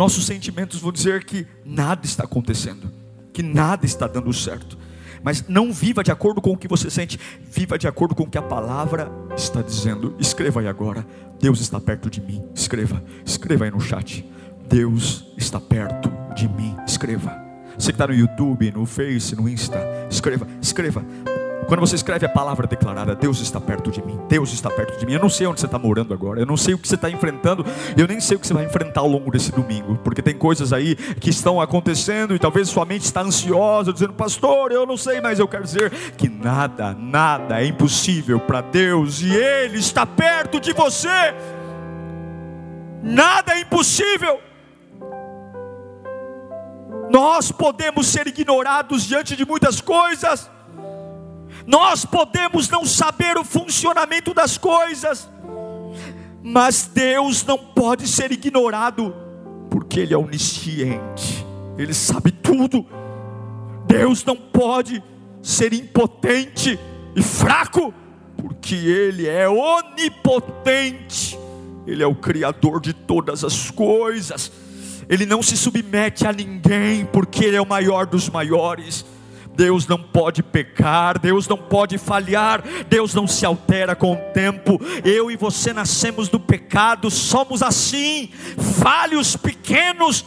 nossos 0.00 0.24
sentimentos 0.24 0.80
vão 0.80 0.90
dizer 0.90 1.24
que 1.24 1.46
nada 1.62 2.06
está 2.06 2.24
acontecendo, 2.24 2.90
que 3.34 3.42
nada 3.42 3.84
está 3.84 4.06
dando 4.06 4.32
certo. 4.32 4.78
Mas 5.22 5.44
não 5.46 5.74
viva 5.74 6.02
de 6.02 6.10
acordo 6.10 6.40
com 6.40 6.52
o 6.52 6.56
que 6.56 6.66
você 6.66 6.88
sente, 6.88 7.20
viva 7.42 7.78
de 7.78 7.86
acordo 7.86 8.14
com 8.14 8.22
o 8.22 8.26
que 8.26 8.38
a 8.38 8.42
palavra 8.42 9.12
está 9.36 9.60
dizendo. 9.60 10.16
Escreva 10.18 10.60
aí 10.60 10.68
agora: 10.68 11.06
Deus 11.38 11.60
está 11.60 11.78
perto 11.78 12.08
de 12.08 12.18
mim. 12.18 12.42
Escreva, 12.54 13.04
escreva 13.26 13.66
aí 13.66 13.70
no 13.70 13.78
chat. 13.78 14.24
Deus 14.66 15.26
está 15.36 15.60
perto 15.60 16.10
de 16.34 16.48
mim. 16.48 16.74
Escreva. 16.86 17.38
Você 17.76 17.92
que 17.92 17.96
está 17.96 18.06
no 18.06 18.14
YouTube, 18.14 18.72
no 18.72 18.86
Face, 18.86 19.36
no 19.36 19.46
Insta, 19.46 19.78
escreva, 20.10 20.46
escreva. 20.62 21.04
Quando 21.70 21.82
você 21.82 21.94
escreve 21.94 22.26
a 22.26 22.28
palavra 22.28 22.66
declarada, 22.66 23.14
Deus 23.14 23.38
está 23.38 23.60
perto 23.60 23.92
de 23.92 24.02
mim, 24.02 24.18
Deus 24.28 24.52
está 24.52 24.68
perto 24.68 24.98
de 24.98 25.06
mim. 25.06 25.12
Eu 25.12 25.20
não 25.20 25.28
sei 25.28 25.46
onde 25.46 25.60
você 25.60 25.66
está 25.66 25.78
morando 25.78 26.12
agora, 26.12 26.40
eu 26.40 26.44
não 26.44 26.56
sei 26.56 26.74
o 26.74 26.78
que 26.78 26.88
você 26.88 26.96
está 26.96 27.08
enfrentando, 27.08 27.64
eu 27.96 28.08
nem 28.08 28.18
sei 28.18 28.36
o 28.36 28.40
que 28.40 28.46
você 28.48 28.52
vai 28.52 28.64
enfrentar 28.64 29.02
ao 29.02 29.06
longo 29.06 29.30
desse 29.30 29.52
domingo, 29.52 29.96
porque 30.02 30.20
tem 30.20 30.36
coisas 30.36 30.72
aí 30.72 30.96
que 30.96 31.30
estão 31.30 31.60
acontecendo 31.60 32.34
e 32.34 32.40
talvez 32.40 32.68
sua 32.68 32.84
mente 32.84 33.04
está 33.04 33.22
ansiosa, 33.22 33.92
dizendo, 33.92 34.14
pastor, 34.14 34.72
eu 34.72 34.84
não 34.84 34.96
sei, 34.96 35.20
mas 35.20 35.38
eu 35.38 35.46
quero 35.46 35.62
dizer 35.62 35.92
que 36.16 36.28
nada, 36.28 36.92
nada 36.92 37.62
é 37.62 37.66
impossível 37.66 38.40
para 38.40 38.62
Deus 38.62 39.22
e 39.22 39.32
Ele 39.32 39.78
está 39.78 40.04
perto 40.04 40.58
de 40.58 40.72
você. 40.72 41.32
Nada 43.00 43.54
é 43.54 43.60
impossível. 43.60 44.40
Nós 47.08 47.52
podemos 47.52 48.08
ser 48.08 48.26
ignorados 48.26 49.06
diante 49.06 49.36
de 49.36 49.46
muitas 49.46 49.80
coisas 49.80 50.50
nós 51.66 52.04
podemos 52.04 52.68
não 52.68 52.84
saber 52.84 53.36
o 53.36 53.44
funcionamento 53.44 54.32
das 54.32 54.56
coisas, 54.56 55.30
mas 56.42 56.90
Deus 56.92 57.44
não 57.44 57.58
pode 57.58 58.08
ser 58.08 58.32
ignorado, 58.32 59.14
porque 59.70 60.00
Ele 60.00 60.14
é 60.14 60.18
onisciente, 60.18 61.46
Ele 61.76 61.94
sabe 61.94 62.30
tudo. 62.32 62.86
Deus 63.86 64.24
não 64.24 64.36
pode 64.36 65.02
ser 65.42 65.72
impotente 65.72 66.78
e 67.14 67.22
fraco, 67.22 67.92
porque 68.36 68.74
Ele 68.74 69.26
é 69.28 69.48
onipotente, 69.48 71.38
Ele 71.86 72.02
é 72.02 72.06
o 72.06 72.14
Criador 72.14 72.80
de 72.80 72.92
todas 72.92 73.44
as 73.44 73.70
coisas, 73.70 74.50
Ele 75.08 75.26
não 75.26 75.42
se 75.42 75.56
submete 75.56 76.26
a 76.26 76.32
ninguém, 76.32 77.04
porque 77.04 77.44
Ele 77.44 77.56
é 77.56 77.60
o 77.60 77.66
maior 77.66 78.06
dos 78.06 78.28
maiores. 78.28 79.04
Deus 79.60 79.86
não 79.86 79.98
pode 79.98 80.42
pecar, 80.42 81.18
Deus 81.18 81.46
não 81.46 81.58
pode 81.58 81.98
falhar, 81.98 82.64
Deus 82.88 83.12
não 83.12 83.26
se 83.26 83.44
altera 83.44 83.94
com 83.94 84.14
o 84.14 84.32
tempo. 84.32 84.80
Eu 85.04 85.30
e 85.30 85.36
você 85.36 85.74
nascemos 85.74 86.30
do 86.30 86.40
pecado, 86.40 87.10
somos 87.10 87.62
assim, 87.62 88.30
falhos 88.82 89.36
pequenos, 89.36 90.24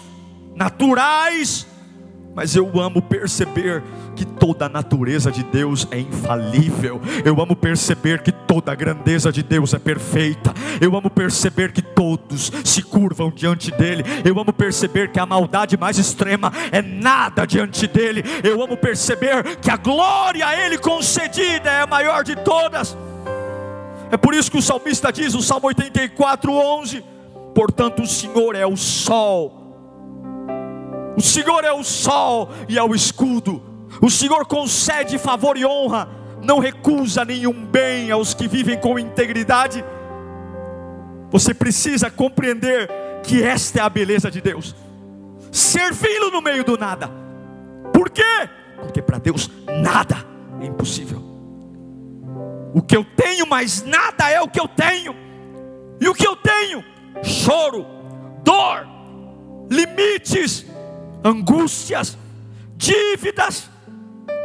naturais, 0.56 1.66
mas 2.36 2.56
eu 2.56 2.80
amo 2.80 3.02
perceber 3.02 3.84
que 4.16 4.26
toda 4.26 4.66
a 4.66 4.70
natureza 4.70 5.32
de 5.32 5.44
Deus 5.44 5.88
é 5.92 6.00
infalível. 6.00 7.00
Eu 7.24 7.40
amo 7.42 7.56
perceber 7.56 8.22
que 8.22 8.32
toda 8.32 8.72
a 8.72 8.76
grandeza 8.76 9.32
de 9.32 9.44
Deus 9.44 9.74
é 9.74 9.80
perfeita. 9.80 10.54
Eu 10.82 10.96
amo 10.96 11.10
perceber 11.10 11.72
que 11.72 11.82
todos 11.82 12.52
se 12.64 12.82
curvam 12.82 13.32
diante 13.32 13.72
dele. 13.72 14.04
Eu 14.26 14.40
amo 14.40 14.52
perceber 14.52 15.12
que 15.12 15.20
a 15.20 15.26
maldade 15.26 15.78
mais 15.78 15.98
extrema 15.98 16.52
é 16.72 16.82
nada 16.82 17.46
diante 17.46 17.88
dele. 17.88 18.24
Eu 18.44 18.62
amo 18.64 18.76
perceber 18.78 19.58
que 19.58 19.70
a 19.70 19.78
glória 19.78 20.48
a 20.48 20.56
ele 20.56 20.78
concedida 20.78 21.70
é 21.70 21.82
a 21.82 21.88
maior 21.88 22.24
de 22.24 22.36
todas. 22.36 22.98
É 24.12 24.18
por 24.18 24.34
isso 24.34 24.52
que 24.52 24.58
o 24.58 24.62
salmista 24.62 25.12
diz, 25.12 25.34
o 25.34 25.42
Salmo 25.42 25.68
84, 25.68 26.52
11: 26.52 27.04
Portanto, 27.54 28.04
o 28.04 28.08
Senhor 28.08 28.56
é 28.56 28.66
o 28.66 28.78
sol. 28.78 29.63
O 31.16 31.22
Senhor 31.22 31.64
é 31.64 31.72
o 31.72 31.84
sol 31.84 32.50
e 32.68 32.78
é 32.78 32.84
o 32.84 32.96
escudo 32.96 33.74
o 34.02 34.10
Senhor 34.10 34.46
concede 34.46 35.18
favor 35.18 35.58
e 35.58 35.66
honra, 35.66 36.08
não 36.42 36.60
recusa 36.60 37.24
nenhum 37.24 37.66
bem 37.66 38.12
aos 38.12 38.34
que 38.34 38.48
vivem 38.48 38.78
com 38.78 39.00
integridade. 39.00 39.84
Você 41.30 41.54
precisa 41.54 42.10
compreender 42.12 42.90
que 43.24 43.42
esta 43.42 43.80
é 43.80 43.82
a 43.82 43.90
beleza 43.90 44.30
de 44.30 44.42
Deus. 44.42 44.76
Servi-lo 45.52 46.32
no 46.32 46.42
meio 46.42 46.64
do 46.64 46.78
nada. 46.78 47.10
Por 47.94 48.10
quê? 48.10 48.50
Porque 48.78 49.02
para 49.02 49.18
Deus 49.18 49.50
nada 49.82 50.18
é 50.60 50.66
impossível. 50.66 51.22
O 52.74 52.82
que 52.82 52.98
eu 52.98 53.06
tenho, 53.16 53.48
mas 53.48 53.84
nada 53.84 54.30
é 54.30 54.42
o 54.42 54.48
que 54.48 54.60
eu 54.60 54.68
tenho. 54.68 55.16
E 56.02 56.08
o 56.08 56.14
que 56.14 56.28
eu 56.28 56.36
tenho? 56.36 56.84
Choro, 57.24 57.86
dor, 58.44 58.88
limites, 59.70 60.66
angústias, 61.24 62.18
dívidas, 62.76 63.70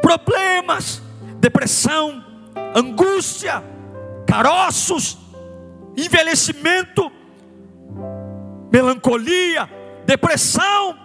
problemas, 0.00 1.02
depressão, 1.40 2.24
angústia, 2.74 3.62
caroços, 4.26 5.18
envelhecimento, 5.96 7.10
melancolia, 8.70 9.68
depressão, 10.06 10.96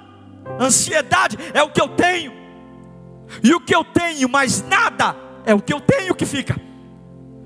ansiedade, 0.60 1.38
é 1.54 1.64
o 1.64 1.72
que 1.72 1.82
eu 1.82 1.90
tenho. 1.90 2.34
E 3.44 3.54
o 3.54 3.60
que 3.60 3.74
eu 3.74 3.84
tenho, 3.84 4.30
mais 4.30 4.62
nada, 4.62 5.16
é 5.46 5.54
o 5.54 5.62
que 5.62 5.74
eu 5.74 5.82
tenho 5.82 6.14
que 6.14 6.26
fica. 6.26 6.56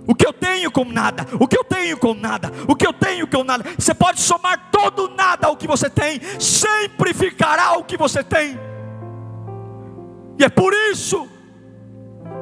O 0.08 0.15
que 0.15 0.26
eu 0.26 0.32
tenho 0.32 0.72
com 0.72 0.86
nada, 0.86 1.28
o 1.38 1.46
que 1.46 1.58
eu 1.58 1.65
tenho 1.65 1.98
com 1.98 2.13
nada, 2.13 2.50
o 2.65 2.76
que 2.76 2.88
eu 2.88 2.93
tenho 2.93 3.28
com 3.28 3.43
nada. 3.43 3.65
Você 3.78 3.93
pode 3.93 4.22
somar 4.22 4.72
todo 4.72 5.10
nada 5.10 5.48
ao 5.48 5.58
que 5.58 5.67
você 5.67 5.89
tem, 5.89 6.22
sempre 6.39 7.13
ficará 7.13 7.78
o 7.78 7.84
que 7.84 7.98
você 7.98 8.24
tem. 8.24 8.58
E 10.39 10.46
é 10.46 10.50
por 10.50 10.74
isso 10.74 11.28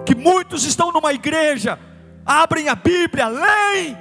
que 0.06 0.13
muitos 0.13 0.63
estão 0.63 0.91
numa 0.91 1.12
igreja, 1.12 1.80
abrem 2.23 2.69
a 2.69 2.75
Bíblia, 2.75 3.28
leem, 3.28 3.97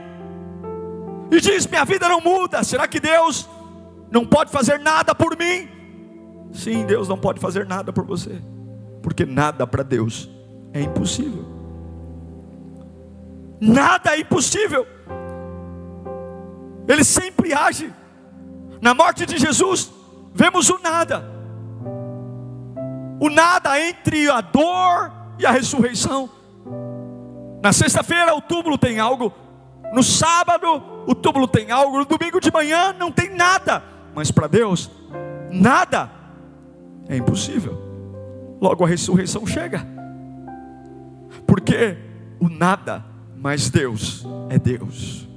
e 1.30 1.40
diz: 1.40 1.66
Minha 1.66 1.86
vida 1.86 2.06
não 2.06 2.20
muda. 2.20 2.62
Será 2.62 2.86
que 2.86 3.00
Deus 3.00 3.48
não 4.10 4.26
pode 4.26 4.50
fazer 4.50 4.78
nada 4.78 5.14
por 5.14 5.38
mim? 5.38 5.68
Sim, 6.52 6.84
Deus 6.84 7.08
não 7.08 7.16
pode 7.16 7.40
fazer 7.40 7.66
nada 7.66 7.94
por 7.94 8.04
você, 8.04 8.42
porque 9.02 9.24
nada 9.24 9.66
para 9.66 9.82
Deus 9.82 10.28
é 10.74 10.82
impossível. 10.82 11.53
Nada 13.64 14.14
é 14.14 14.20
impossível. 14.20 14.86
Ele 16.86 17.02
sempre 17.02 17.54
age. 17.54 17.92
Na 18.80 18.92
morte 18.92 19.24
de 19.24 19.38
Jesus, 19.38 19.90
vemos 20.34 20.68
o 20.68 20.78
nada. 20.78 21.24
O 23.18 23.30
nada 23.30 23.80
entre 23.80 24.28
a 24.28 24.42
dor 24.42 25.10
e 25.38 25.46
a 25.46 25.50
ressurreição. 25.50 26.28
Na 27.62 27.72
sexta-feira 27.72 28.34
o 28.34 28.42
túmulo 28.42 28.76
tem 28.76 29.00
algo, 29.00 29.32
no 29.94 30.02
sábado 30.02 30.82
o 31.06 31.14
túmulo 31.14 31.48
tem 31.48 31.70
algo, 31.70 31.98
no 31.98 32.04
domingo 32.04 32.38
de 32.38 32.52
manhã 32.52 32.92
não 32.92 33.10
tem 33.10 33.34
nada, 33.34 33.82
mas 34.14 34.30
para 34.30 34.46
Deus, 34.46 34.90
nada 35.50 36.10
é 37.08 37.16
impossível. 37.16 37.78
Logo 38.60 38.84
a 38.84 38.88
ressurreição 38.88 39.46
chega, 39.46 39.86
porque 41.46 41.96
o 42.38 42.50
nada, 42.50 43.02
mas 43.44 43.68
Deus 43.68 44.24
é 44.48 44.58
Deus. 44.58 45.28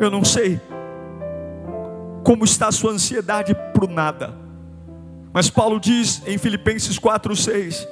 Eu 0.00 0.12
não 0.12 0.24
sei 0.24 0.60
como 2.22 2.44
está 2.44 2.68
a 2.68 2.72
sua 2.72 2.92
ansiedade 2.92 3.52
o 3.82 3.88
nada, 3.88 4.32
mas 5.32 5.50
Paulo 5.50 5.80
diz 5.80 6.22
em 6.24 6.38
Filipenses 6.38 6.96
4,6: 6.96 7.84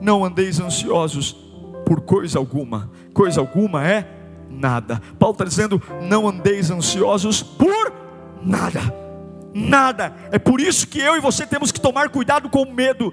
não 0.00 0.24
andeis 0.24 0.60
ansiosos 0.60 1.32
por 1.84 2.02
coisa 2.02 2.38
alguma, 2.38 2.88
coisa 3.12 3.40
alguma 3.40 3.84
é 3.84 4.08
nada. 4.48 5.02
Paulo 5.18 5.32
está 5.32 5.44
dizendo: 5.44 5.82
não 6.00 6.28
andeis 6.28 6.70
ansiosos 6.70 7.42
por 7.42 7.92
nada, 8.40 8.80
nada. 9.52 10.14
É 10.30 10.38
por 10.38 10.60
isso 10.60 10.86
que 10.86 11.00
eu 11.00 11.16
e 11.16 11.20
você 11.20 11.44
temos 11.44 11.72
que 11.72 11.80
tomar 11.80 12.08
cuidado 12.08 12.48
com 12.48 12.62
o 12.62 12.72
medo. 12.72 13.12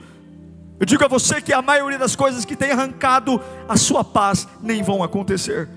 Eu 0.80 0.86
digo 0.86 1.04
a 1.04 1.08
você 1.08 1.42
que 1.42 1.52
a 1.52 1.62
maioria 1.62 1.98
das 1.98 2.16
coisas 2.16 2.46
que 2.46 2.56
tem 2.56 2.72
arrancado 2.72 3.42
a 3.68 3.76
sua 3.76 4.04
paz 4.04 4.48
nem 4.62 4.82
vão 4.82 5.04
acontecer, 5.04 5.68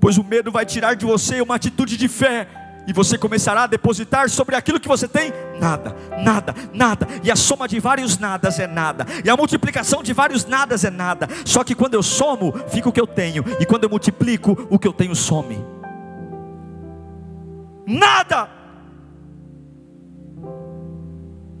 pois 0.00 0.16
o 0.16 0.24
medo 0.24 0.50
vai 0.50 0.64
tirar 0.64 0.94
de 0.94 1.04
você 1.04 1.40
uma 1.42 1.56
atitude 1.56 1.98
de 1.98 2.08
fé 2.08 2.48
e 2.86 2.92
você 2.92 3.18
começará 3.18 3.64
a 3.64 3.66
depositar 3.66 4.28
sobre 4.30 4.56
aquilo 4.56 4.80
que 4.80 4.88
você 4.88 5.06
tem 5.06 5.32
nada, 5.60 5.94
nada, 6.24 6.54
nada. 6.72 7.06
E 7.22 7.30
a 7.30 7.36
soma 7.36 7.68
de 7.68 7.78
vários 7.78 8.18
nadas 8.18 8.58
é 8.58 8.66
nada. 8.66 9.06
E 9.24 9.30
a 9.30 9.36
multiplicação 9.36 10.02
de 10.02 10.12
vários 10.12 10.46
nadas 10.46 10.82
é 10.84 10.90
nada. 10.90 11.28
Só 11.44 11.62
que 11.62 11.74
quando 11.74 11.94
eu 11.94 12.02
somo, 12.02 12.52
fica 12.68 12.88
o 12.88 12.92
que 12.92 13.00
eu 13.00 13.06
tenho. 13.06 13.44
E 13.60 13.66
quando 13.66 13.84
eu 13.84 13.90
multiplico, 13.90 14.66
o 14.68 14.78
que 14.78 14.88
eu 14.88 14.92
tenho 14.92 15.14
some. 15.14 15.64
Nada. 17.86 18.48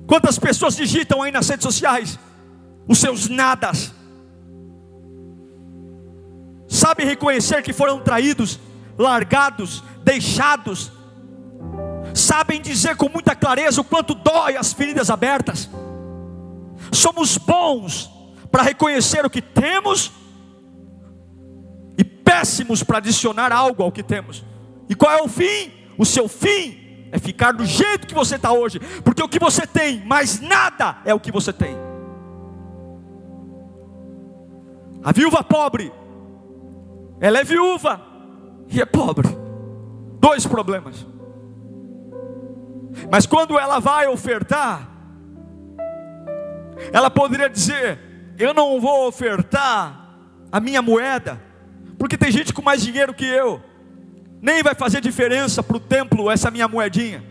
Quantas 0.06 0.38
pessoas 0.38 0.74
digitam 0.74 1.22
aí 1.22 1.30
nas 1.30 1.48
redes 1.48 1.62
sociais? 1.62 2.18
Os 2.86 2.98
seus 2.98 3.28
nadas. 3.28 3.92
Sabe 6.68 7.04
reconhecer 7.04 7.62
que 7.62 7.72
foram 7.72 8.00
traídos, 8.00 8.58
largados, 8.98 9.84
deixados. 10.02 10.90
Sabem 12.14 12.60
dizer 12.60 12.96
com 12.96 13.08
muita 13.08 13.34
clareza 13.34 13.80
o 13.80 13.84
quanto 13.84 14.14
dói 14.14 14.56
as 14.56 14.72
feridas 14.72 15.10
abertas. 15.10 15.68
Somos 16.90 17.36
bons 17.36 18.10
para 18.50 18.62
reconhecer 18.62 19.24
o 19.24 19.30
que 19.30 19.40
temos 19.40 20.12
e 21.96 22.04
péssimos 22.04 22.82
para 22.82 22.98
adicionar 22.98 23.52
algo 23.52 23.82
ao 23.82 23.92
que 23.92 24.02
temos. 24.02 24.44
E 24.88 24.94
qual 24.94 25.12
é 25.12 25.22
o 25.22 25.28
fim? 25.28 25.72
O 25.96 26.04
seu 26.04 26.28
fim 26.28 27.08
é 27.12 27.18
ficar 27.18 27.52
do 27.52 27.64
jeito 27.64 28.06
que 28.06 28.14
você 28.14 28.36
está 28.36 28.52
hoje, 28.52 28.80
porque 29.04 29.22
o 29.22 29.28
que 29.28 29.38
você 29.38 29.66
tem, 29.66 30.04
mais 30.04 30.40
nada 30.40 30.98
é 31.04 31.14
o 31.14 31.20
que 31.20 31.30
você 31.30 31.52
tem. 31.52 31.81
A 35.04 35.12
viúva 35.12 35.42
pobre, 35.42 35.92
ela 37.20 37.38
é 37.38 37.44
viúva 37.44 38.00
e 38.68 38.80
é 38.80 38.84
pobre, 38.84 39.28
dois 40.20 40.46
problemas. 40.46 41.06
Mas 43.10 43.26
quando 43.26 43.58
ela 43.58 43.78
vai 43.80 44.06
ofertar, 44.06 44.88
ela 46.92 47.10
poderia 47.10 47.48
dizer: 47.48 47.98
Eu 48.38 48.54
não 48.54 48.80
vou 48.80 49.08
ofertar 49.08 50.16
a 50.50 50.60
minha 50.60 50.82
moeda, 50.82 51.40
porque 51.98 52.16
tem 52.16 52.30
gente 52.30 52.52
com 52.52 52.62
mais 52.62 52.82
dinheiro 52.82 53.14
que 53.14 53.26
eu 53.26 53.60
nem 54.42 54.60
vai 54.60 54.74
fazer 54.74 55.00
diferença 55.00 55.62
para 55.62 55.76
o 55.76 55.80
templo 55.80 56.28
essa 56.28 56.50
minha 56.50 56.66
moedinha. 56.66 57.22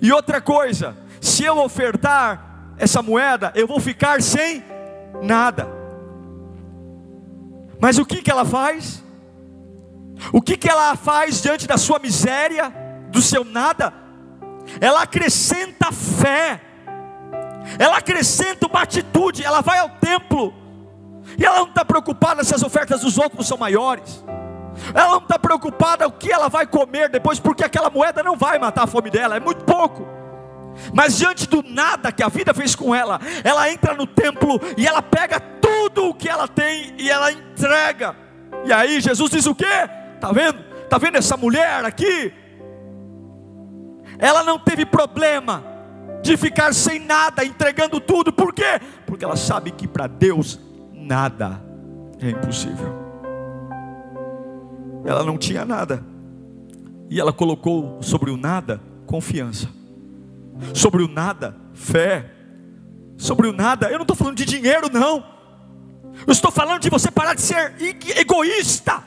E 0.00 0.12
outra 0.12 0.40
coisa, 0.40 0.96
se 1.20 1.44
eu 1.44 1.58
ofertar 1.58 2.74
essa 2.78 3.02
moeda, 3.02 3.52
eu 3.56 3.66
vou 3.66 3.80
ficar 3.80 4.22
sem 4.22 4.62
nada. 5.20 5.79
Mas 7.80 7.98
o 7.98 8.04
que, 8.04 8.22
que 8.22 8.30
ela 8.30 8.44
faz? 8.44 9.02
O 10.32 10.42
que, 10.42 10.56
que 10.56 10.68
ela 10.68 10.94
faz 10.96 11.40
diante 11.40 11.66
da 11.66 11.78
sua 11.78 11.98
miséria, 11.98 12.72
do 13.10 13.22
seu 13.22 13.44
nada? 13.44 13.92
Ela 14.80 15.02
acrescenta 15.02 15.90
fé, 15.90 16.60
ela 17.78 17.96
acrescenta 17.96 18.66
uma 18.66 18.82
atitude, 18.82 19.42
ela 19.42 19.62
vai 19.62 19.78
ao 19.78 19.88
templo, 19.88 20.52
e 21.38 21.44
ela 21.44 21.60
não 21.60 21.68
está 21.68 21.84
preocupada 21.84 22.44
se 22.44 22.54
as 22.54 22.62
ofertas 22.62 23.00
dos 23.00 23.16
outros 23.16 23.48
são 23.48 23.56
maiores. 23.56 24.22
Ela 24.94 25.12
não 25.12 25.18
está 25.18 25.38
preocupada 25.38 26.06
o 26.06 26.12
que 26.12 26.30
ela 26.30 26.48
vai 26.48 26.66
comer 26.66 27.08
depois, 27.08 27.40
porque 27.40 27.64
aquela 27.64 27.90
moeda 27.90 28.22
não 28.22 28.36
vai 28.36 28.58
matar 28.58 28.84
a 28.84 28.86
fome 28.86 29.10
dela, 29.10 29.36
é 29.36 29.40
muito 29.40 29.64
pouco. 29.64 30.19
Mas 30.92 31.18
diante 31.18 31.48
do 31.48 31.62
nada 31.62 32.12
que 32.12 32.22
a 32.22 32.28
vida 32.28 32.54
fez 32.54 32.74
com 32.74 32.94
ela, 32.94 33.20
ela 33.44 33.70
entra 33.70 33.94
no 33.94 34.06
templo 34.06 34.60
e 34.76 34.86
ela 34.86 35.02
pega 35.02 35.40
tudo 35.40 36.06
o 36.06 36.14
que 36.14 36.28
ela 36.28 36.48
tem 36.48 36.94
e 36.98 37.10
ela 37.10 37.32
entrega. 37.32 38.16
E 38.64 38.72
aí 38.72 39.00
Jesus 39.00 39.30
diz 39.30 39.46
o 39.46 39.54
quê? 39.54 39.88
Tá 40.20 40.32
vendo? 40.32 40.58
Tá 40.88 40.98
vendo 40.98 41.16
essa 41.16 41.36
mulher 41.36 41.84
aqui? 41.84 42.32
Ela 44.18 44.42
não 44.42 44.58
teve 44.58 44.84
problema 44.84 45.64
de 46.22 46.36
ficar 46.36 46.74
sem 46.74 46.98
nada, 46.98 47.44
entregando 47.44 48.00
tudo. 48.00 48.32
Por 48.32 48.52
quê? 48.52 48.80
Porque 49.06 49.24
ela 49.24 49.36
sabe 49.36 49.70
que 49.70 49.88
para 49.88 50.06
Deus 50.06 50.60
nada 50.92 51.62
é 52.20 52.30
impossível. 52.30 53.00
Ela 55.04 55.24
não 55.24 55.38
tinha 55.38 55.64
nada. 55.64 56.04
E 57.08 57.18
ela 57.18 57.32
colocou 57.32 58.02
sobre 58.02 58.30
o 58.30 58.36
nada 58.36 58.80
confiança. 59.06 59.79
Sobre 60.74 61.02
o 61.02 61.08
nada, 61.08 61.56
fé. 61.74 62.30
Sobre 63.16 63.48
o 63.48 63.52
nada, 63.52 63.88
eu 63.88 63.96
não 63.96 64.02
estou 64.02 64.16
falando 64.16 64.36
de 64.36 64.44
dinheiro, 64.44 64.88
não. 64.90 65.24
Eu 66.26 66.32
estou 66.32 66.50
falando 66.50 66.80
de 66.82 66.90
você 66.90 67.10
parar 67.10 67.34
de 67.34 67.42
ser 67.42 67.74
egoísta, 68.16 69.02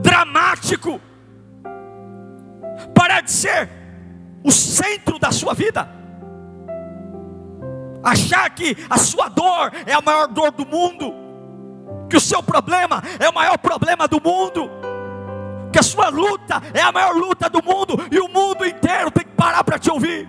dramático, 0.00 1.00
parar 2.94 3.20
de 3.20 3.30
ser 3.30 3.68
o 4.42 4.50
centro 4.50 5.18
da 5.18 5.30
sua 5.30 5.52
vida, 5.52 5.88
achar 8.02 8.48
que 8.50 8.76
a 8.88 8.96
sua 8.96 9.28
dor 9.28 9.72
é 9.84 9.92
a 9.92 10.00
maior 10.00 10.26
dor 10.28 10.50
do 10.52 10.66
mundo 10.66 11.20
que 12.10 12.16
o 12.16 12.20
seu 12.20 12.42
problema 12.42 13.02
é 13.18 13.28
o 13.28 13.34
maior 13.34 13.56
problema 13.56 14.08
do 14.08 14.20
mundo, 14.20 14.68
que 15.72 15.78
a 15.78 15.82
sua 15.82 16.08
luta 16.08 16.62
é 16.74 16.80
a 16.80 16.92
maior 16.92 17.14
luta 17.14 17.48
do 17.48 17.62
mundo, 17.62 17.98
e 18.10 18.18
o 18.18 18.28
mundo 18.28 18.66
inteiro 18.66 19.10
tem 19.10 19.24
que 19.24 19.32
parar 19.32 19.62
para 19.64 19.78
te 19.78 19.90
ouvir. 19.90 20.28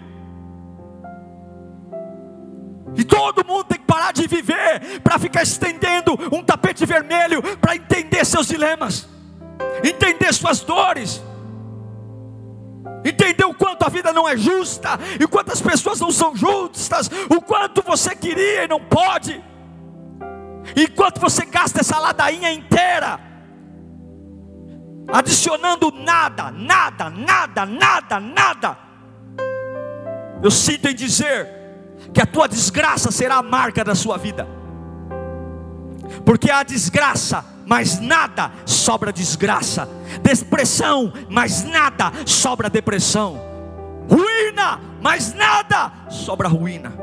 E 2.95 3.03
todo 3.03 3.45
mundo 3.45 3.63
tem 3.65 3.79
que 3.79 3.85
parar 3.85 4.11
de 4.11 4.27
viver 4.27 4.99
para 5.01 5.17
ficar 5.17 5.43
estendendo 5.43 6.17
um 6.31 6.43
tapete 6.43 6.85
vermelho 6.85 7.41
para 7.57 7.75
entender 7.75 8.25
seus 8.25 8.47
dilemas, 8.47 9.07
entender 9.83 10.33
suas 10.33 10.59
dores, 10.59 11.21
entender 13.05 13.45
o 13.45 13.53
quanto 13.53 13.83
a 13.83 13.89
vida 13.89 14.11
não 14.11 14.27
é 14.27 14.35
justa, 14.35 14.99
e 15.19 15.25
quantas 15.25 15.61
pessoas 15.61 15.99
não 15.99 16.11
são 16.11 16.35
justas, 16.35 17.09
o 17.29 17.41
quanto 17.41 17.81
você 17.81 18.15
queria 18.15 18.65
e 18.65 18.67
não 18.67 18.79
pode. 18.79 19.41
Enquanto 20.75 21.19
você 21.19 21.45
gasta 21.45 21.79
essa 21.79 21.97
ladainha 21.97 22.51
inteira, 22.51 23.30
adicionando 25.07 25.91
nada, 25.91 26.51
nada, 26.51 27.09
nada, 27.09 27.65
nada, 27.65 28.19
nada, 28.19 28.77
eu 30.41 30.49
sinto 30.49 30.87
em 30.87 30.95
dizer 30.95 31.47
que 32.13 32.21
a 32.21 32.25
tua 32.25 32.47
desgraça 32.47 33.11
será 33.11 33.35
a 33.35 33.43
marca 33.43 33.83
da 33.83 33.93
sua 33.93 34.17
vida, 34.17 34.47
porque 36.25 36.49
a 36.49 36.63
desgraça, 36.63 37.45
mas 37.65 37.99
nada 37.99 38.51
sobra 38.65 39.13
desgraça, 39.13 39.87
depressão, 40.21 41.13
mas 41.29 41.63
nada 41.63 42.11
sobra 42.25 42.69
depressão, 42.69 43.39
ruína, 44.09 44.79
mas 45.01 45.33
nada 45.33 45.91
sobra 46.09 46.47
ruína. 46.47 46.93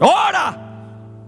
Ora, 0.00 0.58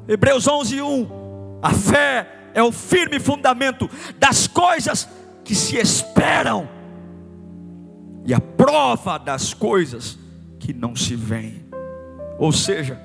Hebreus 0.08 0.46
11, 0.46 0.80
1. 0.80 1.60
A 1.62 1.70
fé 1.70 2.26
é 2.54 2.62
o 2.62 2.72
firme 2.72 3.20
fundamento 3.20 3.88
das 4.18 4.46
coisas 4.46 5.08
que 5.50 5.54
se 5.56 5.76
esperam 5.78 6.68
e 8.24 8.32
a 8.32 8.38
prova 8.38 9.18
das 9.18 9.52
coisas 9.52 10.16
que 10.60 10.72
não 10.72 10.94
se 10.94 11.16
veem. 11.16 11.66
Ou 12.38 12.52
seja, 12.52 12.96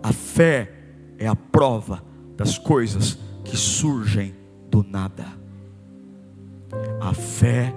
a 0.00 0.12
fé 0.12 0.70
é 1.18 1.26
a 1.26 1.34
prova 1.34 2.00
das 2.36 2.56
coisas 2.58 3.18
que 3.44 3.56
surgem 3.56 4.36
do 4.70 4.84
nada. 4.84 5.26
A 7.00 7.12
fé 7.12 7.74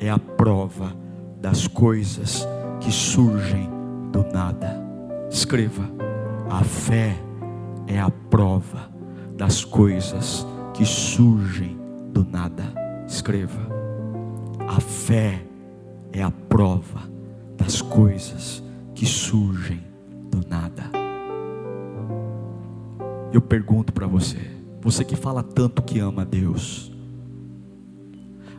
é 0.00 0.10
a 0.10 0.18
prova 0.18 0.92
das 1.40 1.68
coisas 1.68 2.44
que 2.80 2.90
surgem 2.90 3.70
do 4.10 4.24
nada. 4.24 4.76
Escreva: 5.30 5.88
a 6.50 6.64
fé 6.64 7.16
é 7.86 8.00
a 8.00 8.10
prova 8.10 8.90
das 9.36 9.64
coisas 9.64 10.44
que 10.74 10.84
surgem 10.84 11.78
do 12.12 12.24
nada. 12.24 12.79
Escreva. 13.10 13.60
A 14.68 14.80
fé 14.80 15.44
é 16.12 16.22
a 16.22 16.30
prova 16.30 17.10
das 17.56 17.82
coisas 17.82 18.62
que 18.94 19.04
surgem 19.04 19.82
do 20.30 20.48
nada. 20.48 20.84
Eu 23.32 23.42
pergunto 23.42 23.92
para 23.92 24.06
você, 24.06 24.38
você 24.80 25.04
que 25.04 25.16
fala 25.16 25.42
tanto 25.42 25.82
que 25.82 25.98
ama 25.98 26.24
Deus, 26.24 26.92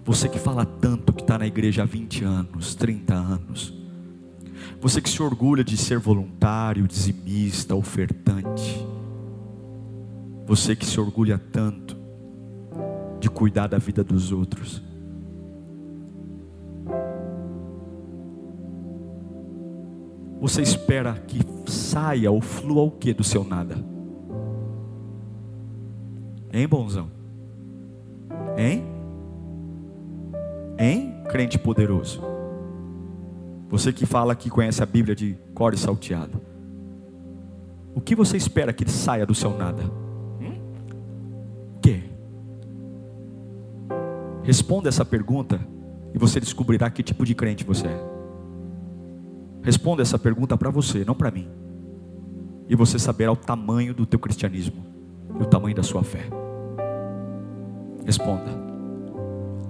você 0.04 0.28
que 0.28 0.38
fala 0.38 0.66
tanto 0.66 1.14
que 1.14 1.22
está 1.22 1.38
na 1.40 1.48
igreja 1.48 1.84
há 1.84 1.86
20 1.86 2.26
anos, 2.26 2.76
30 2.76 3.14
anos, 3.14 3.74
você 4.82 5.02
que 5.02 5.10
se 5.10 5.24
orgulha 5.24 5.64
de 5.64 5.78
ser 5.78 5.98
voluntário, 5.98 6.86
dizimista, 6.90 7.74
ofertante, 7.74 8.86
você 10.46 10.76
que 10.76 10.86
se 10.86 11.00
orgulha 11.00 11.38
tanto 11.38 12.01
de 13.22 13.30
cuidar 13.30 13.68
da 13.68 13.78
vida 13.78 14.04
dos 14.04 14.32
outros. 14.32 14.84
Você 20.42 20.64
espera 20.64 21.14
que 21.14 21.40
saia 21.70 22.32
ou 22.32 22.42
flua 22.42 22.82
o 22.82 22.92
que 22.92 23.14
do 23.14 23.24
seu 23.24 23.44
nada? 23.44 23.76
Hein, 26.52 26.68
bonzão? 26.68 27.10
Hein? 28.58 28.84
Hein, 30.80 31.24
crente 31.30 31.60
poderoso? 31.60 32.22
Você 33.70 33.94
que 33.94 34.08
fala 34.08 34.36
que 34.36 34.50
conhece 34.50 34.82
a 34.82 34.86
Bíblia 34.86 35.16
de 35.16 35.38
cor 35.54 35.76
e 35.76 35.78
salteado. 35.78 36.42
O 37.94 38.02
que 38.02 38.16
você 38.16 38.36
espera 38.36 38.74
que 38.74 38.90
saia 38.90 39.26
do 39.26 39.36
seu 39.36 39.56
nada? 39.56 40.01
Responda 44.44 44.90
essa 44.90 45.06
pergunta 45.06 45.60
e 46.14 46.18
você 46.18 46.40
descobrirá 46.40 46.90
que 46.90 47.04
tipo 47.04 47.26
de 47.26 47.36
crente 47.36 47.64
você 47.64 47.88
é. 47.88 48.12
Responda 49.64 50.02
essa 50.02 50.18
pergunta 50.18 50.58
para 50.58 50.70
você, 50.70 51.06
não 51.06 51.16
para 51.16 51.32
mim. 51.32 51.48
e 52.70 52.76
você 52.76 52.98
saberá 52.98 53.32
o 53.32 53.36
tamanho 53.36 53.94
do 53.94 54.06
teu 54.06 54.18
cristianismo 54.18 54.86
e 55.38 55.44
o 55.44 55.46
tamanho 55.46 55.76
da 55.76 55.84
sua 55.84 56.04
fé. 56.04 56.24
Responda. 58.06 58.50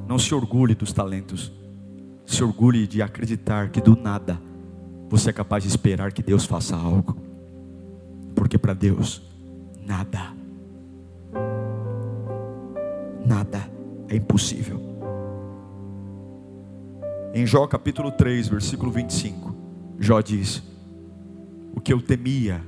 Não 0.07 0.19
se 0.19 0.35
orgulhe 0.35 0.75
dos 0.75 0.93
talentos. 0.93 1.51
Se 2.27 2.43
orgulhe 2.43 2.85
de 2.85 3.01
acreditar 3.01 3.69
que 3.69 3.81
do 3.81 3.95
nada 3.95 4.39
você 5.09 5.31
é 5.31 5.33
capaz 5.33 5.63
de 5.63 5.69
esperar 5.69 6.11
que 6.11 6.21
Deus 6.21 6.45
faça 6.45 6.75
algo. 6.75 7.17
Porque 8.35 8.57
para 8.57 8.75
Deus, 8.75 9.21
nada, 9.83 10.31
nada 13.25 13.70
é 14.11 14.17
impossível. 14.17 14.79
Em 17.33 17.45
Jó 17.45 17.65
capítulo 17.65 18.11
3, 18.11 18.49
versículo 18.49 18.91
25, 18.91 19.55
Jó 19.97 20.19
diz: 20.19 20.61
O 21.73 21.79
que 21.79 21.93
eu 21.93 22.01
temia 22.01 22.61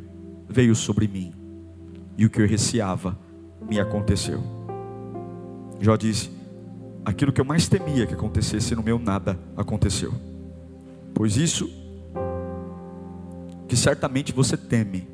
veio 0.48 0.74
sobre 0.74 1.06
mim, 1.06 1.34
e 2.18 2.26
o 2.26 2.30
que 2.30 2.42
eu 2.42 2.48
receava 2.48 3.18
me 3.70 3.78
aconteceu. 3.78 4.42
Jó 5.82 5.98
disse: 5.98 6.32
Aquilo 7.04 7.34
que 7.34 7.42
eu 7.42 7.46
mais 7.46 7.68
temia 7.68 8.08
que 8.08 8.14
acontecesse 8.14 8.74
no 8.74 8.82
meu 8.82 8.98
nada 8.98 9.38
aconteceu. 9.58 10.14
Pois 11.14 11.36
isso 11.36 11.70
que 13.68 13.76
certamente 13.76 14.32
você 14.32 14.56
teme, 14.56 15.06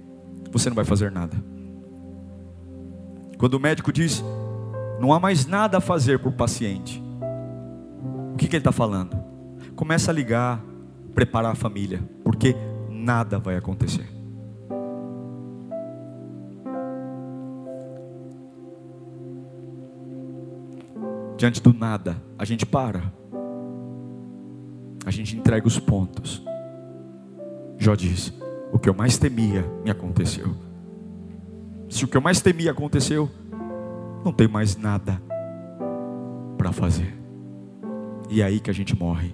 você 0.51 0.69
não 0.69 0.75
vai 0.75 0.85
fazer 0.85 1.11
nada. 1.11 1.35
Quando 3.39 3.55
o 3.55 3.59
médico 3.59 3.91
diz, 3.91 4.23
não 4.99 5.13
há 5.13 5.19
mais 5.19 5.45
nada 5.45 5.77
a 5.77 5.81
fazer 5.81 6.19
para 6.19 6.29
o 6.29 6.33
paciente, 6.33 7.01
o 8.33 8.37
que, 8.37 8.47
que 8.47 8.55
ele 8.55 8.61
está 8.61 8.71
falando? 8.71 9.17
Começa 9.75 10.11
a 10.11 10.13
ligar, 10.13 10.61
preparar 11.13 11.53
a 11.53 11.55
família, 11.55 12.01
porque 12.23 12.55
nada 12.89 13.39
vai 13.39 13.55
acontecer. 13.55 14.07
Diante 21.37 21.61
do 21.61 21.73
nada, 21.73 22.21
a 22.37 22.43
gente 22.43 22.65
para, 22.65 23.01
a 25.05 25.11
gente 25.11 25.37
entrega 25.37 25.65
os 25.65 25.79
pontos. 25.79 26.43
Jó 27.77 27.95
diz: 27.95 28.33
O 28.73 28.77
que 28.77 28.89
eu 28.89 28.93
mais 28.93 29.17
temia 29.17 29.65
me 29.83 29.89
aconteceu. 29.89 30.53
Se 31.89 32.03
o 32.03 32.07
que 32.09 32.17
eu 32.17 32.21
mais 32.21 32.41
temia 32.41 32.71
aconteceu, 32.71 33.29
não 34.23 34.31
tem 34.31 34.47
mais 34.47 34.75
nada 34.75 35.21
para 36.57 36.71
fazer. 36.71 37.17
E 38.29 38.41
é 38.41 38.45
aí 38.45 38.59
que 38.59 38.69
a 38.69 38.73
gente 38.73 38.97
morre. 38.97 39.33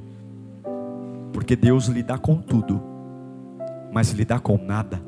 Porque 1.33 1.55
Deus 1.55 1.87
lida 1.87 2.17
com 2.17 2.37
tudo, 2.37 2.81
mas 3.91 4.11
lidar 4.11 4.39
com 4.39 4.57
nada 4.57 5.01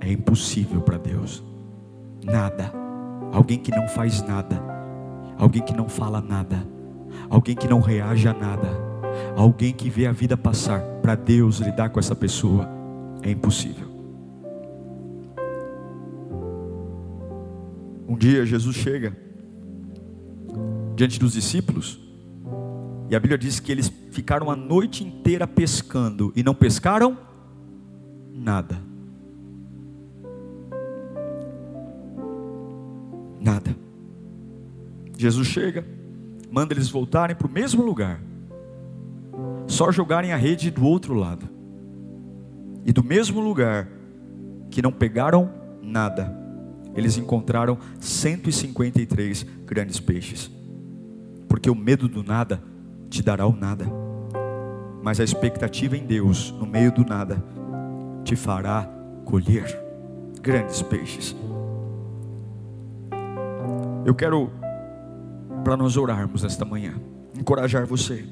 é 0.00 0.10
impossível 0.10 0.80
para 0.80 0.98
Deus. 0.98 1.44
Nada. 2.24 2.72
Alguém 3.32 3.58
que 3.58 3.70
não 3.70 3.86
faz 3.88 4.22
nada, 4.22 4.60
alguém 5.38 5.62
que 5.62 5.74
não 5.74 5.88
fala 5.88 6.20
nada, 6.20 6.66
alguém 7.28 7.54
que 7.54 7.68
não 7.68 7.80
reage 7.80 8.28
a 8.28 8.32
nada, 8.32 8.68
alguém 9.36 9.72
que 9.72 9.90
vê 9.90 10.06
a 10.06 10.12
vida 10.12 10.36
passar, 10.36 10.80
para 11.02 11.14
Deus 11.14 11.58
lidar 11.58 11.90
com 11.90 11.98
essa 11.98 12.14
pessoa 12.14 12.68
é 13.22 13.30
impossível. 13.30 13.93
Um 18.14 18.16
dia 18.16 18.46
Jesus 18.46 18.76
chega 18.76 19.12
diante 20.94 21.18
dos 21.18 21.32
discípulos, 21.32 22.00
e 23.10 23.16
a 23.16 23.18
Bíblia 23.18 23.36
diz 23.36 23.58
que 23.58 23.72
eles 23.72 23.92
ficaram 24.12 24.52
a 24.52 24.54
noite 24.54 25.02
inteira 25.02 25.48
pescando 25.48 26.32
e 26.36 26.40
não 26.40 26.54
pescaram 26.54 27.18
nada. 28.32 28.80
Nada. 33.40 33.74
Jesus 35.18 35.48
chega, 35.48 35.84
manda 36.52 36.72
eles 36.72 36.88
voltarem 36.88 37.34
para 37.34 37.48
o 37.48 37.50
mesmo 37.50 37.82
lugar, 37.82 38.20
só 39.66 39.90
jogarem 39.90 40.32
a 40.32 40.36
rede 40.36 40.70
do 40.70 40.84
outro 40.84 41.14
lado, 41.14 41.48
e 42.86 42.92
do 42.92 43.02
mesmo 43.02 43.40
lugar 43.40 43.88
que 44.70 44.80
não 44.80 44.92
pegaram 44.92 45.50
nada 45.82 46.43
eles 46.94 47.16
encontraram 47.18 47.78
153 48.00 49.44
grandes 49.64 50.00
peixes. 50.00 50.50
Porque 51.48 51.70
o 51.70 51.74
medo 51.74 52.08
do 52.08 52.22
nada 52.22 52.62
te 53.10 53.22
dará 53.22 53.46
o 53.46 53.54
nada, 53.54 53.86
mas 55.02 55.20
a 55.20 55.24
expectativa 55.24 55.96
em 55.96 56.06
Deus, 56.06 56.50
no 56.52 56.66
meio 56.66 56.90
do 56.90 57.04
nada, 57.04 57.42
te 58.24 58.34
fará 58.34 58.88
colher 59.24 59.78
grandes 60.40 60.82
peixes. 60.82 61.36
Eu 64.04 64.14
quero, 64.14 64.50
para 65.62 65.76
nós 65.76 65.96
orarmos 65.96 66.42
nesta 66.42 66.64
manhã, 66.64 66.94
encorajar 67.38 67.86
você 67.86 68.24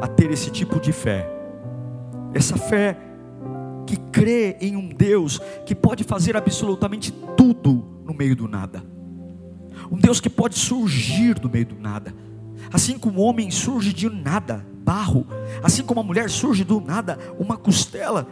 a 0.00 0.06
ter 0.06 0.30
esse 0.30 0.50
tipo 0.50 0.80
de 0.80 0.92
fé, 0.92 1.28
essa 2.34 2.56
fé 2.56 2.96
que 3.86 3.96
crê 3.96 4.56
em 4.60 4.76
um 4.76 4.88
Deus 4.88 5.40
que 5.64 5.74
pode 5.74 6.04
fazer 6.04 6.36
absolutamente 6.36 7.12
tudo 7.36 8.02
no 8.04 8.12
meio 8.12 8.34
do 8.34 8.48
nada. 8.48 8.84
Um 9.90 9.96
Deus 9.96 10.20
que 10.20 10.28
pode 10.28 10.58
surgir 10.58 11.38
do 11.38 11.48
meio 11.48 11.66
do 11.66 11.76
nada. 11.76 12.14
Assim 12.72 12.98
como 12.98 13.20
o 13.20 13.24
homem 13.24 13.50
surge 13.50 13.92
de 13.92 14.10
nada, 14.10 14.66
barro, 14.82 15.26
assim 15.62 15.82
como 15.82 16.00
a 16.00 16.02
mulher 16.02 16.28
surge 16.28 16.64
do 16.64 16.80
nada, 16.80 17.18
uma 17.38 17.56
costela. 17.56 18.26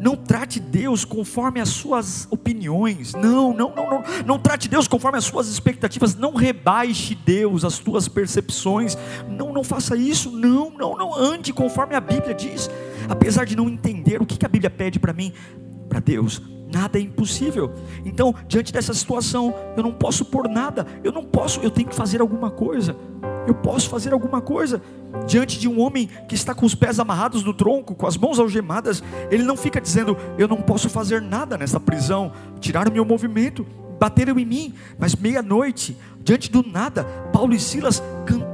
Não 0.00 0.16
trate 0.16 0.58
Deus 0.58 1.04
conforme 1.04 1.60
as 1.60 1.68
suas 1.68 2.26
opiniões. 2.28 3.12
Não, 3.12 3.54
não, 3.54 3.72
não, 3.72 3.88
não. 3.88 4.02
Não 4.26 4.38
trate 4.38 4.68
Deus 4.68 4.88
conforme 4.88 5.16
as 5.16 5.24
suas 5.24 5.46
expectativas. 5.46 6.16
Não 6.16 6.34
rebaixe 6.34 7.14
Deus 7.14 7.64
as 7.64 7.78
tuas 7.78 8.08
percepções. 8.08 8.98
Não, 9.28 9.52
não 9.52 9.62
faça 9.62 9.96
isso. 9.96 10.32
Não, 10.32 10.70
não, 10.70 10.96
não. 10.96 11.14
Ande 11.14 11.52
conforme 11.52 11.94
a 11.94 12.00
Bíblia 12.00 12.34
diz. 12.34 12.68
Apesar 13.08 13.44
de 13.44 13.56
não 13.56 13.68
entender 13.68 14.20
o 14.20 14.26
que 14.26 14.44
a 14.44 14.48
Bíblia 14.48 14.70
pede 14.70 14.98
para 14.98 15.12
mim, 15.12 15.32
para 15.88 16.00
Deus, 16.00 16.40
nada 16.72 16.98
é 16.98 17.02
impossível. 17.02 17.70
Então, 18.04 18.34
diante 18.48 18.72
dessa 18.72 18.94
situação, 18.94 19.54
eu 19.76 19.82
não 19.82 19.92
posso 19.92 20.24
pôr 20.24 20.48
nada. 20.48 20.86
Eu 21.04 21.12
não 21.12 21.24
posso. 21.24 21.60
Eu 21.60 21.70
tenho 21.70 21.88
que 21.88 21.94
fazer 21.94 22.20
alguma 22.20 22.50
coisa. 22.50 22.96
Eu 23.46 23.54
posso 23.54 23.88
fazer 23.88 24.12
alguma 24.12 24.40
coisa 24.40 24.80
diante 25.26 25.58
de 25.58 25.68
um 25.68 25.80
homem 25.80 26.08
que 26.28 26.34
está 26.34 26.54
com 26.54 26.64
os 26.64 26.74
pés 26.74 26.98
amarrados 26.98 27.42
no 27.42 27.52
tronco, 27.52 27.94
com 27.94 28.06
as 28.06 28.16
mãos 28.16 28.38
algemadas. 28.38 29.02
Ele 29.30 29.42
não 29.42 29.56
fica 29.56 29.80
dizendo: 29.80 30.16
Eu 30.38 30.48
não 30.48 30.62
posso 30.62 30.88
fazer 30.88 31.20
nada 31.20 31.58
nessa 31.58 31.78
prisão. 31.78 32.32
Tiraram 32.60 32.92
meu 32.92 33.04
movimento, 33.04 33.66
bateram 33.98 34.38
em 34.38 34.46
mim. 34.46 34.74
Mas 34.98 35.14
meia-noite, 35.14 35.96
diante 36.22 36.50
do 36.50 36.62
nada, 36.66 37.04
Paulo 37.32 37.52
e 37.52 37.60
Silas 37.60 38.02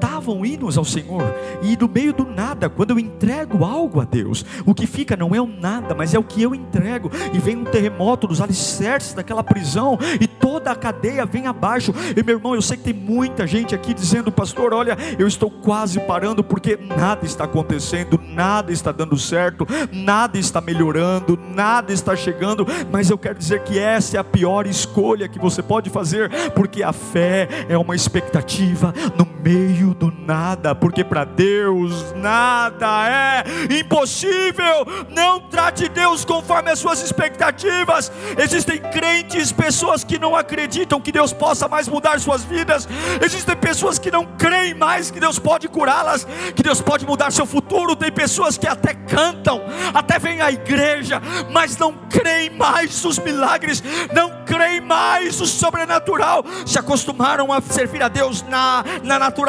cantavam 0.08 0.44
hinos 0.44 0.78
ao 0.78 0.84
Senhor, 0.84 1.34
e 1.62 1.76
no 1.76 1.88
meio 1.88 2.12
do 2.12 2.24
nada, 2.24 2.70
quando 2.70 2.90
eu 2.90 2.98
entrego 2.98 3.64
algo 3.64 4.00
a 4.00 4.04
Deus, 4.04 4.44
o 4.64 4.74
que 4.74 4.86
fica 4.86 5.14
não 5.16 5.34
é 5.34 5.40
o 5.40 5.46
nada, 5.46 5.94
mas 5.94 6.14
é 6.14 6.18
o 6.18 6.24
que 6.24 6.42
eu 6.42 6.54
entrego, 6.54 7.10
e 7.32 7.38
vem 7.38 7.56
um 7.56 7.64
terremoto 7.64 8.26
dos 8.26 8.40
alicerces 8.40 9.12
daquela 9.12 9.44
prisão, 9.44 9.98
e 10.18 10.26
toda 10.26 10.70
a 10.70 10.76
cadeia 10.76 11.26
vem 11.26 11.46
abaixo. 11.46 11.92
E 12.16 12.22
meu 12.22 12.36
irmão, 12.36 12.54
eu 12.54 12.62
sei 12.62 12.76
que 12.76 12.84
tem 12.84 12.94
muita 12.94 13.46
gente 13.46 13.74
aqui 13.74 13.92
dizendo, 13.92 14.32
pastor, 14.32 14.72
olha, 14.72 14.96
eu 15.18 15.26
estou 15.26 15.50
quase 15.50 16.00
parando 16.00 16.42
porque 16.42 16.76
nada 16.76 17.26
está 17.26 17.44
acontecendo, 17.44 18.18
nada 18.26 18.72
está 18.72 18.90
dando 18.90 19.16
certo, 19.18 19.66
nada 19.92 20.38
está 20.38 20.60
melhorando, 20.60 21.38
nada 21.54 21.92
está 21.92 22.16
chegando, 22.16 22.66
mas 22.90 23.10
eu 23.10 23.18
quero 23.18 23.38
dizer 23.38 23.62
que 23.62 23.78
essa 23.78 24.16
é 24.16 24.20
a 24.20 24.24
pior 24.24 24.66
escolha 24.66 25.28
que 25.28 25.38
você 25.38 25.62
pode 25.62 25.90
fazer, 25.90 26.30
porque 26.54 26.82
a 26.82 26.92
fé 26.92 27.48
é 27.68 27.76
uma 27.76 27.94
expectativa 27.94 28.94
no 29.16 29.28
meio 29.42 29.94
do 29.98 30.12
nada, 30.12 30.74
porque 30.74 31.02
para 31.02 31.24
Deus 31.24 32.14
nada 32.14 33.08
é 33.08 33.44
impossível. 33.80 34.86
Não 35.10 35.40
trate 35.40 35.88
Deus 35.88 36.24
conforme 36.24 36.70
as 36.70 36.78
suas 36.78 37.02
expectativas. 37.02 38.12
Existem 38.38 38.78
crentes, 38.78 39.50
pessoas 39.50 40.04
que 40.04 40.18
não 40.18 40.36
acreditam 40.36 41.00
que 41.00 41.10
Deus 41.10 41.32
possa 41.32 41.66
mais 41.66 41.88
mudar 41.88 42.20
suas 42.20 42.44
vidas. 42.44 42.88
Existem 43.20 43.56
pessoas 43.56 43.98
que 43.98 44.10
não 44.10 44.24
creem 44.24 44.74
mais 44.74 45.10
que 45.10 45.18
Deus 45.18 45.38
pode 45.38 45.66
curá-las, 45.68 46.26
que 46.54 46.62
Deus 46.62 46.80
pode 46.80 47.04
mudar 47.04 47.32
seu 47.32 47.44
futuro. 47.46 47.96
Tem 47.96 48.12
pessoas 48.12 48.56
que 48.56 48.68
até 48.68 48.94
cantam, 48.94 49.60
até 49.92 50.18
vêm 50.18 50.40
à 50.40 50.52
igreja, 50.52 51.20
mas 51.50 51.76
não 51.76 51.92
creem 52.08 52.50
mais 52.50 53.02
nos 53.02 53.18
milagres, 53.18 53.82
não 54.14 54.44
creem 54.44 54.80
mais 54.80 55.40
no 55.40 55.46
sobrenatural. 55.46 56.44
Se 56.64 56.78
acostumaram 56.78 57.52
a 57.52 57.60
servir 57.60 58.02
a 58.02 58.08
Deus 58.08 58.42
na, 58.42 58.84
na 59.02 59.18
natureza 59.18 59.48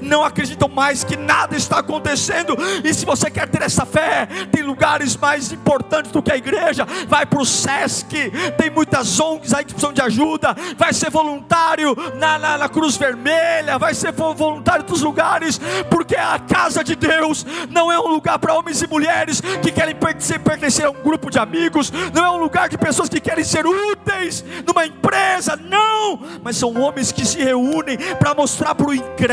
não 0.00 0.24
acreditam 0.24 0.68
mais 0.68 1.04
que 1.04 1.16
nada 1.16 1.56
está 1.56 1.78
acontecendo. 1.78 2.56
E 2.84 2.92
se 2.92 3.04
você 3.04 3.30
quer 3.30 3.48
ter 3.48 3.62
essa 3.62 3.84
fé, 3.84 4.26
tem 4.50 4.62
lugares 4.62 5.16
mais 5.16 5.52
importantes 5.52 6.12
do 6.12 6.22
que 6.22 6.32
a 6.32 6.36
igreja. 6.36 6.86
Vai 7.08 7.26
para 7.26 7.40
o 7.40 7.46
SESC, 7.46 8.30
tem 8.56 8.70
muitas 8.70 9.18
ONGs 9.18 9.54
aí 9.54 9.64
que 9.64 9.72
precisam 9.72 9.92
de 9.92 10.02
ajuda. 10.02 10.56
Vai 10.76 10.92
ser 10.92 11.10
voluntário 11.10 11.96
na, 12.16 12.38
na, 12.38 12.58
na 12.58 12.68
Cruz 12.68 12.96
Vermelha, 12.96 13.78
vai 13.78 13.94
ser 13.94 14.12
voluntário 14.12 14.84
dos 14.84 15.02
lugares, 15.02 15.60
porque 15.88 16.16
a 16.16 16.38
casa 16.38 16.82
de 16.82 16.94
Deus 16.94 17.44
não 17.70 17.90
é 17.90 17.98
um 17.98 18.08
lugar 18.08 18.38
para 18.38 18.54
homens 18.54 18.82
e 18.82 18.86
mulheres 18.86 19.40
que 19.62 19.72
querem 19.72 19.94
pertencer 19.94 20.86
a 20.86 20.90
um 20.90 21.02
grupo 21.02 21.30
de 21.30 21.38
amigos, 21.38 21.92
não 22.12 22.24
é 22.24 22.30
um 22.30 22.38
lugar 22.38 22.68
de 22.68 22.78
pessoas 22.78 23.08
que 23.08 23.20
querem 23.20 23.44
ser 23.44 23.66
úteis 23.66 24.44
numa 24.66 24.86
empresa, 24.86 25.56
não, 25.56 26.20
mas 26.42 26.56
são 26.56 26.80
homens 26.80 27.12
que 27.12 27.24
se 27.24 27.38
reúnem 27.38 27.96
para 28.18 28.34
mostrar 28.34 28.74
para 28.74 28.86
o 28.86 28.94
incrédulo, 28.94 29.29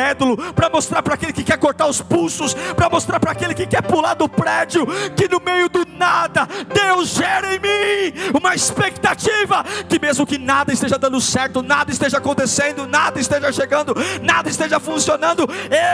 para 0.56 0.70
mostrar 0.70 1.02
para 1.02 1.16
aquele 1.16 1.34
que 1.34 1.44
quer 1.44 1.58
cortar 1.58 1.88
os 1.88 2.02
pulsos, 2.02 2.54
para 2.54 2.90
mostrar 2.90 3.20
para 3.20 3.32
aquele 3.32 3.54
que 3.54 3.66
quer 3.66 3.82
pular 3.82 4.14
do 4.14 4.30
prédio, 4.30 4.86
que 5.16 5.28
no 5.28 5.40
meio 5.40 5.70
do 5.70 5.86
nada, 5.98 6.48
Deus 6.74 7.10
gera 7.10 7.56
em 7.56 7.60
mim 7.60 8.14
uma 8.38 8.54
expectativa 8.54 9.64
que 9.90 10.00
mesmo 10.00 10.26
que 10.26 10.38
nada 10.38 10.72
esteja 10.72 10.98
dando 10.98 11.20
certo, 11.20 11.62
nada 11.62 11.92
esteja 11.92 12.18
acontecendo, 12.18 12.88
nada 12.88 13.20
esteja 13.20 13.52
chegando, 13.52 13.96
nada 14.22 14.50
esteja 14.50 14.80
funcionando, 14.80 15.48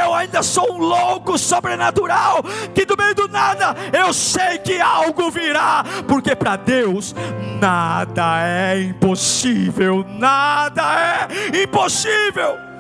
eu 0.04 0.14
ainda 0.14 0.44
sou 0.44 0.74
um 0.74 0.78
louco 0.78 1.38
sobrenatural, 1.38 2.44
que 2.74 2.86
no 2.86 2.96
meio 2.98 3.16
do 3.16 3.28
nada 3.28 3.76
eu 3.92 4.14
sei 4.14 4.58
que 4.58 4.80
algo 4.80 5.32
virá, 5.32 5.84
porque 6.08 6.36
para 6.36 6.56
Deus 6.56 7.16
nada 7.60 8.42
é 8.46 8.82
impossível, 8.82 10.06
nada 10.10 11.28
é 11.54 11.64
impossível. 11.64 12.73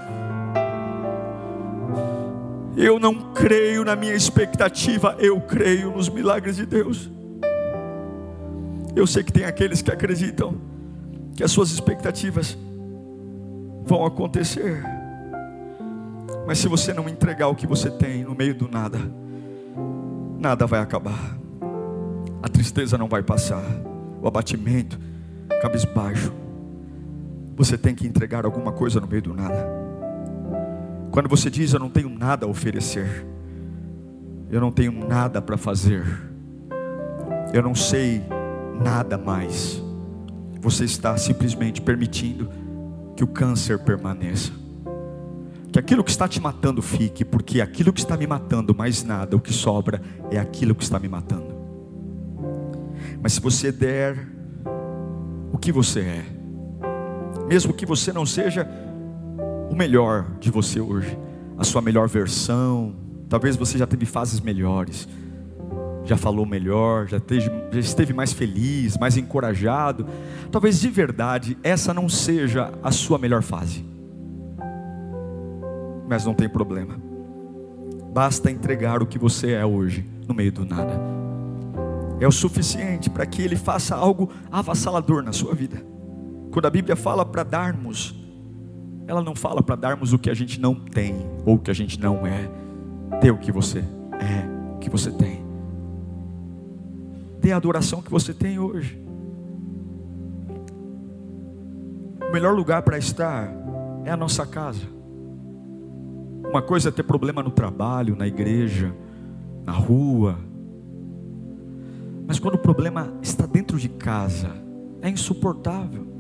Eu 2.76 3.00
não 3.00 3.34
creio 3.34 3.86
na 3.86 3.96
minha 3.96 4.16
expectativa, 4.16 5.16
eu 5.20 5.40
creio 5.40 5.92
nos 5.92 6.10
milagres 6.10 6.56
de 6.56 6.66
Deus. 6.66 7.10
Eu 8.96 9.06
sei 9.06 9.24
que 9.24 9.32
tem 9.32 9.46
aqueles 9.46 9.82
que 9.82 9.92
acreditam 9.92 10.56
que 11.36 11.44
as 11.44 11.52
suas 11.52 11.72
expectativas 11.72 12.58
vão 13.86 14.06
acontecer. 14.06 14.84
Mas 16.46 16.60
se 16.60 16.68
você 16.68 16.94
não 16.94 17.08
entregar 17.08 17.48
o 17.48 17.56
que 17.56 17.66
você 17.66 17.90
tem 17.90 18.24
no 18.24 18.36
meio 18.36 18.54
do 18.54 18.68
nada, 18.68 19.00
nada 20.40 20.66
vai 20.66 20.80
acabar. 20.80 21.38
A 22.42 22.50
tristeza 22.50 22.98
não 22.98 23.08
vai 23.08 23.24
passar, 23.24 23.64
o 24.22 24.28
abatimento, 24.28 25.00
cabisbaixo. 25.62 26.34
Você 27.56 27.78
tem 27.78 27.96
que 27.96 28.08
entregar 28.08 28.46
alguma 28.46 28.72
coisa 28.72 29.00
no 29.00 29.08
meio 29.08 29.22
do 29.22 29.34
nada. 29.34 29.83
Quando 31.14 31.30
você 31.30 31.48
diz 31.48 31.72
eu 31.72 31.80
não 31.80 31.92
tenho 31.92 32.10
nada 32.10 32.48
a 32.48 32.50
oferecer, 32.50 33.24
eu 34.50 34.60
não 34.60 34.72
tenho 34.72 34.92
nada 34.92 35.40
para 35.40 35.58
fazer, 35.58 36.04
eu 37.54 37.62
não 37.62 37.76
sei 37.76 38.24
nada 38.84 39.16
mais, 39.16 39.80
você 40.60 40.86
está 40.86 41.16
simplesmente 41.16 41.80
permitindo 41.84 42.50
que 43.16 43.24
o 43.24 43.28
câncer 43.28 43.78
permaneça. 43.78 44.52
Que 45.72 45.78
aquilo 45.78 46.04
que 46.04 46.10
está 46.10 46.28
te 46.28 46.42
matando 46.42 46.82
fique, 46.82 47.24
porque 47.24 47.62
aquilo 47.62 47.94
que 47.94 48.00
está 48.00 48.18
me 48.18 48.26
matando, 48.26 48.74
mais 48.74 49.04
nada, 49.04 49.36
o 49.36 49.40
que 49.40 49.54
sobra 49.54 50.02
é 50.32 50.40
aquilo 50.40 50.74
que 50.74 50.84
está 50.84 50.98
me 50.98 51.08
matando. 51.08 51.54
Mas 53.22 53.34
se 53.34 53.40
você 53.40 53.72
der 53.72 54.18
o 55.52 55.60
que 55.60 55.72
você 55.72 56.00
é, 56.00 56.26
mesmo 57.48 57.72
que 57.72 57.86
você 57.86 58.12
não 58.12 58.26
seja 58.26 58.68
o 59.74 59.76
melhor 59.76 60.28
de 60.40 60.52
você 60.52 60.80
hoje, 60.80 61.18
a 61.58 61.64
sua 61.64 61.82
melhor 61.82 62.08
versão, 62.08 62.96
talvez 63.28 63.56
você 63.56 63.76
já 63.76 63.88
teve 63.88 64.06
fases 64.06 64.40
melhores, 64.40 65.08
já 66.06 66.16
falou 66.16 66.46
melhor, 66.46 67.08
já, 67.08 67.18
já 67.72 67.80
esteve 67.80 68.14
mais 68.14 68.32
feliz, 68.32 68.96
mais 68.98 69.18
encorajado. 69.18 70.06
Talvez 70.52 70.80
de 70.80 70.90
verdade 70.90 71.58
essa 71.64 71.92
não 71.92 72.08
seja 72.08 72.72
a 72.84 72.92
sua 72.92 73.18
melhor 73.18 73.42
fase, 73.42 73.84
mas 76.08 76.24
não 76.24 76.36
tem 76.36 76.48
problema, 76.48 76.96
basta 78.14 78.52
entregar 78.52 79.02
o 79.02 79.08
que 79.08 79.18
você 79.18 79.54
é 79.54 79.66
hoje, 79.66 80.08
no 80.28 80.36
meio 80.36 80.52
do 80.52 80.66
nada, 80.66 81.02
é 82.20 82.28
o 82.28 82.32
suficiente 82.32 83.10
para 83.10 83.26
que 83.26 83.42
Ele 83.42 83.56
faça 83.56 83.96
algo 83.96 84.30
avassalador 84.52 85.24
na 85.24 85.34
sua 85.34 85.56
vida. 85.56 85.84
Quando 86.52 86.68
a 86.68 86.70
Bíblia 86.70 86.96
fala 86.96 87.26
para 87.26 87.42
darmos, 87.42 88.23
ela 89.08 89.22
não 89.22 89.36
fala 89.36 89.62
para 89.62 89.76
darmos 89.76 90.14
o 90.14 90.20
que 90.20 90.30
a 90.30 90.34
gente 90.34 90.60
não 90.60 90.76
tem 90.76 91.16
ou 91.46 91.56
o 91.56 91.60
que 91.60 91.72
a 91.72 91.74
gente 91.74 92.00
não 92.00 92.26
é. 92.26 92.50
Dê 93.22 93.32
o 93.32 93.38
que 93.38 93.52
você 93.52 93.80
é, 93.80 94.76
o 94.76 94.80
que 94.80 94.90
você 94.90 95.12
tem 95.12 95.44
dê 97.44 97.52
a 97.52 97.58
adoração 97.58 98.02
que 98.02 98.10
você 98.10 98.34
tem 98.34 98.58
hoje. 98.58 98.98
O 102.26 102.32
melhor 102.32 102.56
lugar 102.56 102.82
para 102.84 102.98
estar 102.98 103.54
é 104.06 104.10
a 104.10 104.16
nossa 104.16 104.46
casa. 104.46 104.88
Uma 106.50 106.62
coisa 106.62 106.88
é 106.88 106.92
ter 106.92 107.04
problema 107.04 107.44
no 107.44 107.52
trabalho, 107.52 108.16
na 108.16 108.26
igreja, 108.26 108.96
na 109.66 109.74
rua. 109.74 110.38
Mas 112.26 112.40
quando 112.40 112.56
o 112.56 112.60
problema 112.60 113.14
está 113.22 113.46
dentro 113.46 113.78
de 113.78 113.90
casa, 113.90 114.50
é 115.02 115.10
insuportável. 115.10 116.13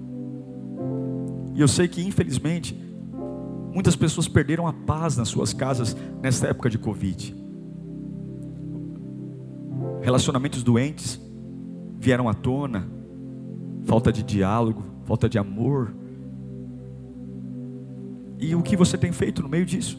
E 1.55 1.61
eu 1.61 1.67
sei 1.67 1.87
que, 1.87 2.01
infelizmente, 2.01 2.77
muitas 3.73 3.95
pessoas 3.95 4.27
perderam 4.27 4.67
a 4.67 4.73
paz 4.73 5.17
nas 5.17 5.29
suas 5.29 5.53
casas 5.53 5.95
nessa 6.21 6.47
época 6.47 6.69
de 6.69 6.77
Covid 6.77 7.43
relacionamentos 10.03 10.61
doentes 10.61 11.19
vieram 11.97 12.27
à 12.27 12.33
tona, 12.33 12.85
falta 13.85 14.11
de 14.11 14.21
diálogo, 14.21 14.83
falta 15.05 15.29
de 15.29 15.39
amor. 15.39 15.95
E 18.37 18.53
o 18.53 18.61
que 18.61 18.75
você 18.75 18.97
tem 18.97 19.13
feito 19.13 19.41
no 19.41 19.47
meio 19.47 19.65
disso? 19.65 19.97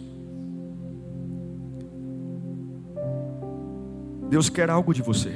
Deus 4.28 4.50
quer 4.50 4.68
algo 4.68 4.92
de 4.92 5.00
você 5.00 5.34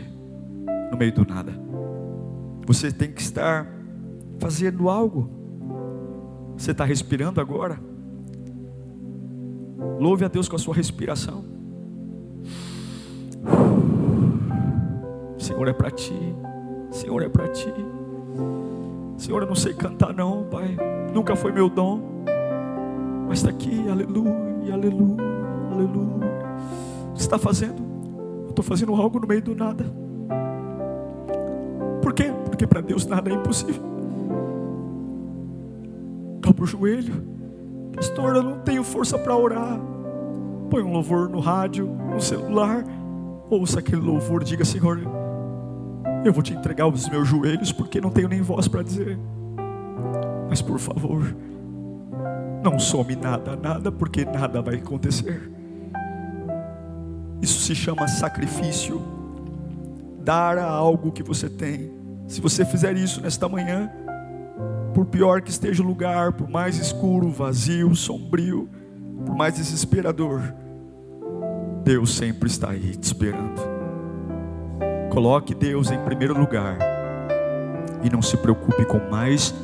no 0.93 0.99
meio 0.99 1.15
do 1.15 1.25
nada. 1.25 1.53
Você 2.67 2.93
tem 2.93 3.11
que 3.11 3.23
estar 3.23 3.67
fazendo 4.39 4.91
algo. 4.91 5.38
Você 6.59 6.73
está 6.73 6.85
respirando 6.85 7.41
agora? 7.41 7.79
Louve 10.01 10.25
a 10.25 10.29
Deus 10.29 10.49
com 10.49 10.57
a 10.57 10.59
sua 10.59 10.75
respiração. 10.75 11.45
Senhor, 15.39 15.69
é 15.69 15.73
para 15.73 15.91
ti. 15.93 16.19
Senhor, 16.91 17.23
é 17.23 17.29
para 17.29 17.47
ti. 17.49 17.73
Senhor, 19.17 19.43
eu 19.43 19.49
não 19.49 19.55
sei 19.55 19.73
cantar, 19.73 20.13
não, 20.13 20.45
Pai. 20.45 20.77
Nunca 21.15 21.37
foi 21.37 21.53
meu 21.53 21.71
dom. 21.71 22.01
Mas 23.29 23.39
está 23.39 23.51
aqui, 23.51 23.89
aleluia, 23.89 24.75
aleluia, 24.75 25.25
aleluia. 25.73 26.29
Você 27.15 27.23
está 27.23 27.39
fazendo? 27.39 27.83
Eu 28.45 28.51
estou 28.51 28.65
fazendo 28.65 28.95
algo 28.97 29.21
no 29.21 29.29
meio 29.29 29.43
do 29.43 29.55
nada. 29.55 29.85
Por 32.03 32.13
quê? 32.13 32.33
Porque 32.47 32.67
para 32.67 32.81
Deus 32.81 33.07
nada 33.07 33.31
é 33.31 33.35
impossível. 33.35 33.98
Dobra 36.59 36.65
o 36.65 36.67
joelho. 36.67 37.25
Pastor, 37.95 38.35
eu 38.37 38.43
não 38.43 38.59
tenho 38.59 38.83
força 38.83 39.17
para 39.17 39.37
orar. 39.37 39.79
Põe 40.69 40.83
um 40.83 40.93
louvor 40.93 41.29
no 41.29 41.39
rádio, 41.39 41.87
no 41.87 42.21
celular. 42.21 42.85
Ouça 43.49 43.79
aquele 43.79 44.01
louvor, 44.01 44.43
diga, 44.43 44.65
Senhor, 44.65 45.01
eu 46.25 46.33
vou 46.33 46.43
te 46.43 46.53
entregar 46.53 46.87
os 46.89 47.09
meus 47.09 47.29
joelhos 47.29 47.71
porque 47.71 48.01
não 48.01 48.11
tenho 48.11 48.29
nem 48.29 48.43
voz 48.43 48.67
para 48.67 48.83
dizer. 48.83 49.17
Mas 50.49 50.61
por 50.61 50.81
favor, 50.81 51.35
não 52.63 52.79
some 52.79 53.15
nada, 53.15 53.55
nada, 53.55 53.93
porque 53.93 54.25
nada 54.25 54.61
vai 54.61 54.77
acontecer. 54.77 55.51
Isso 57.41 57.61
se 57.61 57.75
chama 57.75 58.09
sacrifício. 58.09 59.01
Dar 60.25 60.59
algo 60.59 61.13
que 61.13 61.23
você 61.23 61.49
tem. 61.49 61.91
Se 62.27 62.41
você 62.41 62.65
fizer 62.65 62.97
isso 62.97 63.23
nesta 63.23 63.49
manhã, 63.49 63.91
por 64.95 65.07
pior 65.07 65.41
que 65.43 65.51
esteja 65.51 65.83
o 65.83 65.87
lugar, 65.87 66.33
por 66.33 66.49
mais 66.49 66.79
escuro, 66.79 67.31
vazio, 67.31 67.95
sombrio, 67.95 68.69
por 69.25 69.37
mais 69.37 69.55
desesperador, 69.55 70.43
Deus 71.85 72.17
sempre 72.17 72.49
está 72.49 72.71
aí 72.71 72.97
te 72.97 73.05
esperando. 73.05 73.61
Coloque 75.11 75.55
Deus 75.55 75.91
em 75.91 75.99
primeiro 75.99 76.39
lugar 76.39 76.79
e 78.03 78.11
não 78.11 78.23
se 78.23 78.37
preocupe 78.37 78.85
com 78.85 78.99
mais 79.11 79.55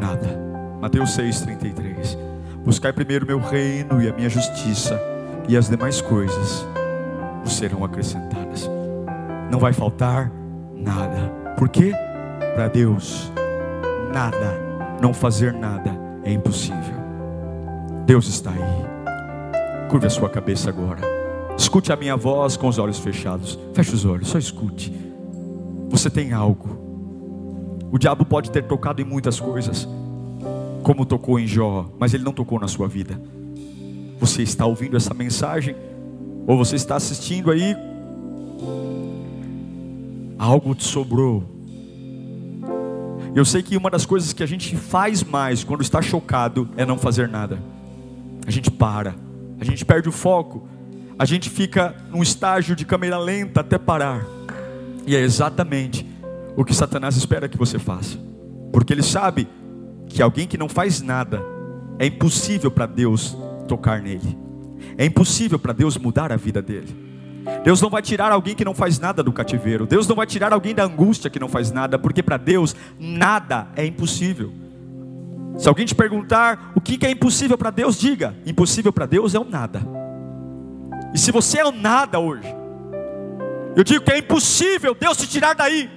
nada. 0.00 0.40
Mateus 0.80 1.10
6:33. 1.16 2.16
Buscai 2.64 2.92
primeiro 2.92 3.26
meu 3.26 3.40
reino 3.40 4.00
e 4.00 4.08
a 4.08 4.12
minha 4.12 4.28
justiça, 4.28 5.00
e 5.48 5.56
as 5.56 5.68
demais 5.68 6.00
coisas 6.00 6.64
vos 7.42 7.56
serão 7.56 7.84
acrescentadas. 7.84 8.70
Não 9.50 9.58
vai 9.58 9.72
faltar 9.72 10.30
nada. 10.76 11.30
Por 11.56 11.68
quê? 11.68 11.92
Para 12.54 12.68
Deus, 12.68 13.32
nada, 14.12 14.71
não 15.02 15.12
fazer 15.12 15.52
nada 15.52 15.90
é 16.22 16.32
impossível. 16.32 16.94
Deus 18.06 18.28
está 18.28 18.52
aí. 18.52 19.88
Curve 19.90 20.06
a 20.06 20.10
sua 20.10 20.28
cabeça 20.28 20.70
agora. 20.70 21.00
Escute 21.58 21.92
a 21.92 21.96
minha 21.96 22.16
voz 22.16 22.56
com 22.56 22.68
os 22.68 22.78
olhos 22.78 23.00
fechados. 23.00 23.58
Feche 23.74 23.92
os 23.96 24.04
olhos, 24.04 24.28
só 24.28 24.38
escute. 24.38 24.94
Você 25.90 26.08
tem 26.08 26.32
algo. 26.32 26.78
O 27.90 27.98
diabo 27.98 28.24
pode 28.24 28.52
ter 28.52 28.62
tocado 28.62 29.02
em 29.02 29.04
muitas 29.04 29.40
coisas, 29.40 29.88
como 30.84 31.04
tocou 31.04 31.38
em 31.38 31.48
Jó, 31.48 31.90
mas 31.98 32.14
ele 32.14 32.22
não 32.22 32.32
tocou 32.32 32.60
na 32.60 32.68
sua 32.68 32.86
vida. 32.86 33.20
Você 34.20 34.42
está 34.42 34.64
ouvindo 34.64 34.96
essa 34.96 35.12
mensagem, 35.12 35.74
ou 36.46 36.56
você 36.56 36.76
está 36.76 36.94
assistindo 36.94 37.50
aí, 37.50 37.76
algo 40.38 40.76
te 40.76 40.84
sobrou. 40.84 41.42
Eu 43.34 43.46
sei 43.46 43.62
que 43.62 43.78
uma 43.78 43.88
das 43.88 44.04
coisas 44.04 44.32
que 44.34 44.42
a 44.42 44.46
gente 44.46 44.76
faz 44.76 45.24
mais 45.24 45.64
quando 45.64 45.80
está 45.80 46.02
chocado 46.02 46.68
é 46.76 46.84
não 46.84 46.98
fazer 46.98 47.28
nada. 47.28 47.58
A 48.46 48.50
gente 48.50 48.70
para, 48.70 49.14
a 49.58 49.64
gente 49.64 49.86
perde 49.86 50.08
o 50.08 50.12
foco, 50.12 50.68
a 51.18 51.24
gente 51.24 51.48
fica 51.48 51.94
num 52.10 52.22
estágio 52.22 52.76
de 52.76 52.84
câmera 52.84 53.18
lenta 53.18 53.60
até 53.60 53.78
parar. 53.78 54.26
E 55.06 55.16
é 55.16 55.20
exatamente 55.20 56.06
o 56.56 56.64
que 56.64 56.74
Satanás 56.74 57.16
espera 57.16 57.48
que 57.48 57.56
você 57.56 57.78
faça, 57.78 58.18
porque 58.70 58.92
ele 58.92 59.02
sabe 59.02 59.48
que 60.08 60.20
alguém 60.20 60.46
que 60.46 60.58
não 60.58 60.68
faz 60.68 61.00
nada 61.00 61.42
é 61.98 62.06
impossível 62.06 62.70
para 62.70 62.84
Deus 62.84 63.34
tocar 63.66 64.02
nele, 64.02 64.36
é 64.98 65.06
impossível 65.06 65.58
para 65.58 65.72
Deus 65.72 65.96
mudar 65.96 66.30
a 66.32 66.36
vida 66.36 66.60
dele. 66.60 67.11
Deus 67.64 67.80
não 67.80 67.90
vai 67.90 68.02
tirar 68.02 68.32
alguém 68.32 68.54
que 68.54 68.64
não 68.64 68.74
faz 68.74 68.98
nada 68.98 69.22
do 69.22 69.32
cativeiro. 69.32 69.86
Deus 69.86 70.06
não 70.06 70.16
vai 70.16 70.26
tirar 70.26 70.52
alguém 70.52 70.74
da 70.74 70.84
angústia 70.84 71.30
que 71.30 71.40
não 71.40 71.48
faz 71.48 71.70
nada, 71.70 71.98
porque 71.98 72.22
para 72.22 72.36
Deus 72.36 72.74
nada 72.98 73.68
é 73.76 73.84
impossível. 73.84 74.52
Se 75.58 75.68
alguém 75.68 75.84
te 75.84 75.94
perguntar 75.94 76.72
o 76.74 76.80
que 76.80 77.04
é 77.04 77.10
impossível 77.10 77.58
para 77.58 77.70
Deus, 77.70 77.98
diga: 77.98 78.34
impossível 78.46 78.92
para 78.92 79.06
Deus 79.06 79.34
é 79.34 79.38
o 79.38 79.44
nada. 79.44 79.82
E 81.14 81.18
se 81.18 81.30
você 81.30 81.58
é 81.58 81.66
o 81.66 81.72
nada 81.72 82.18
hoje, 82.18 82.54
eu 83.76 83.84
digo 83.84 84.04
que 84.04 84.12
é 84.12 84.18
impossível 84.18 84.94
Deus 84.94 85.16
te 85.16 85.26
tirar 85.26 85.54
daí. 85.54 85.90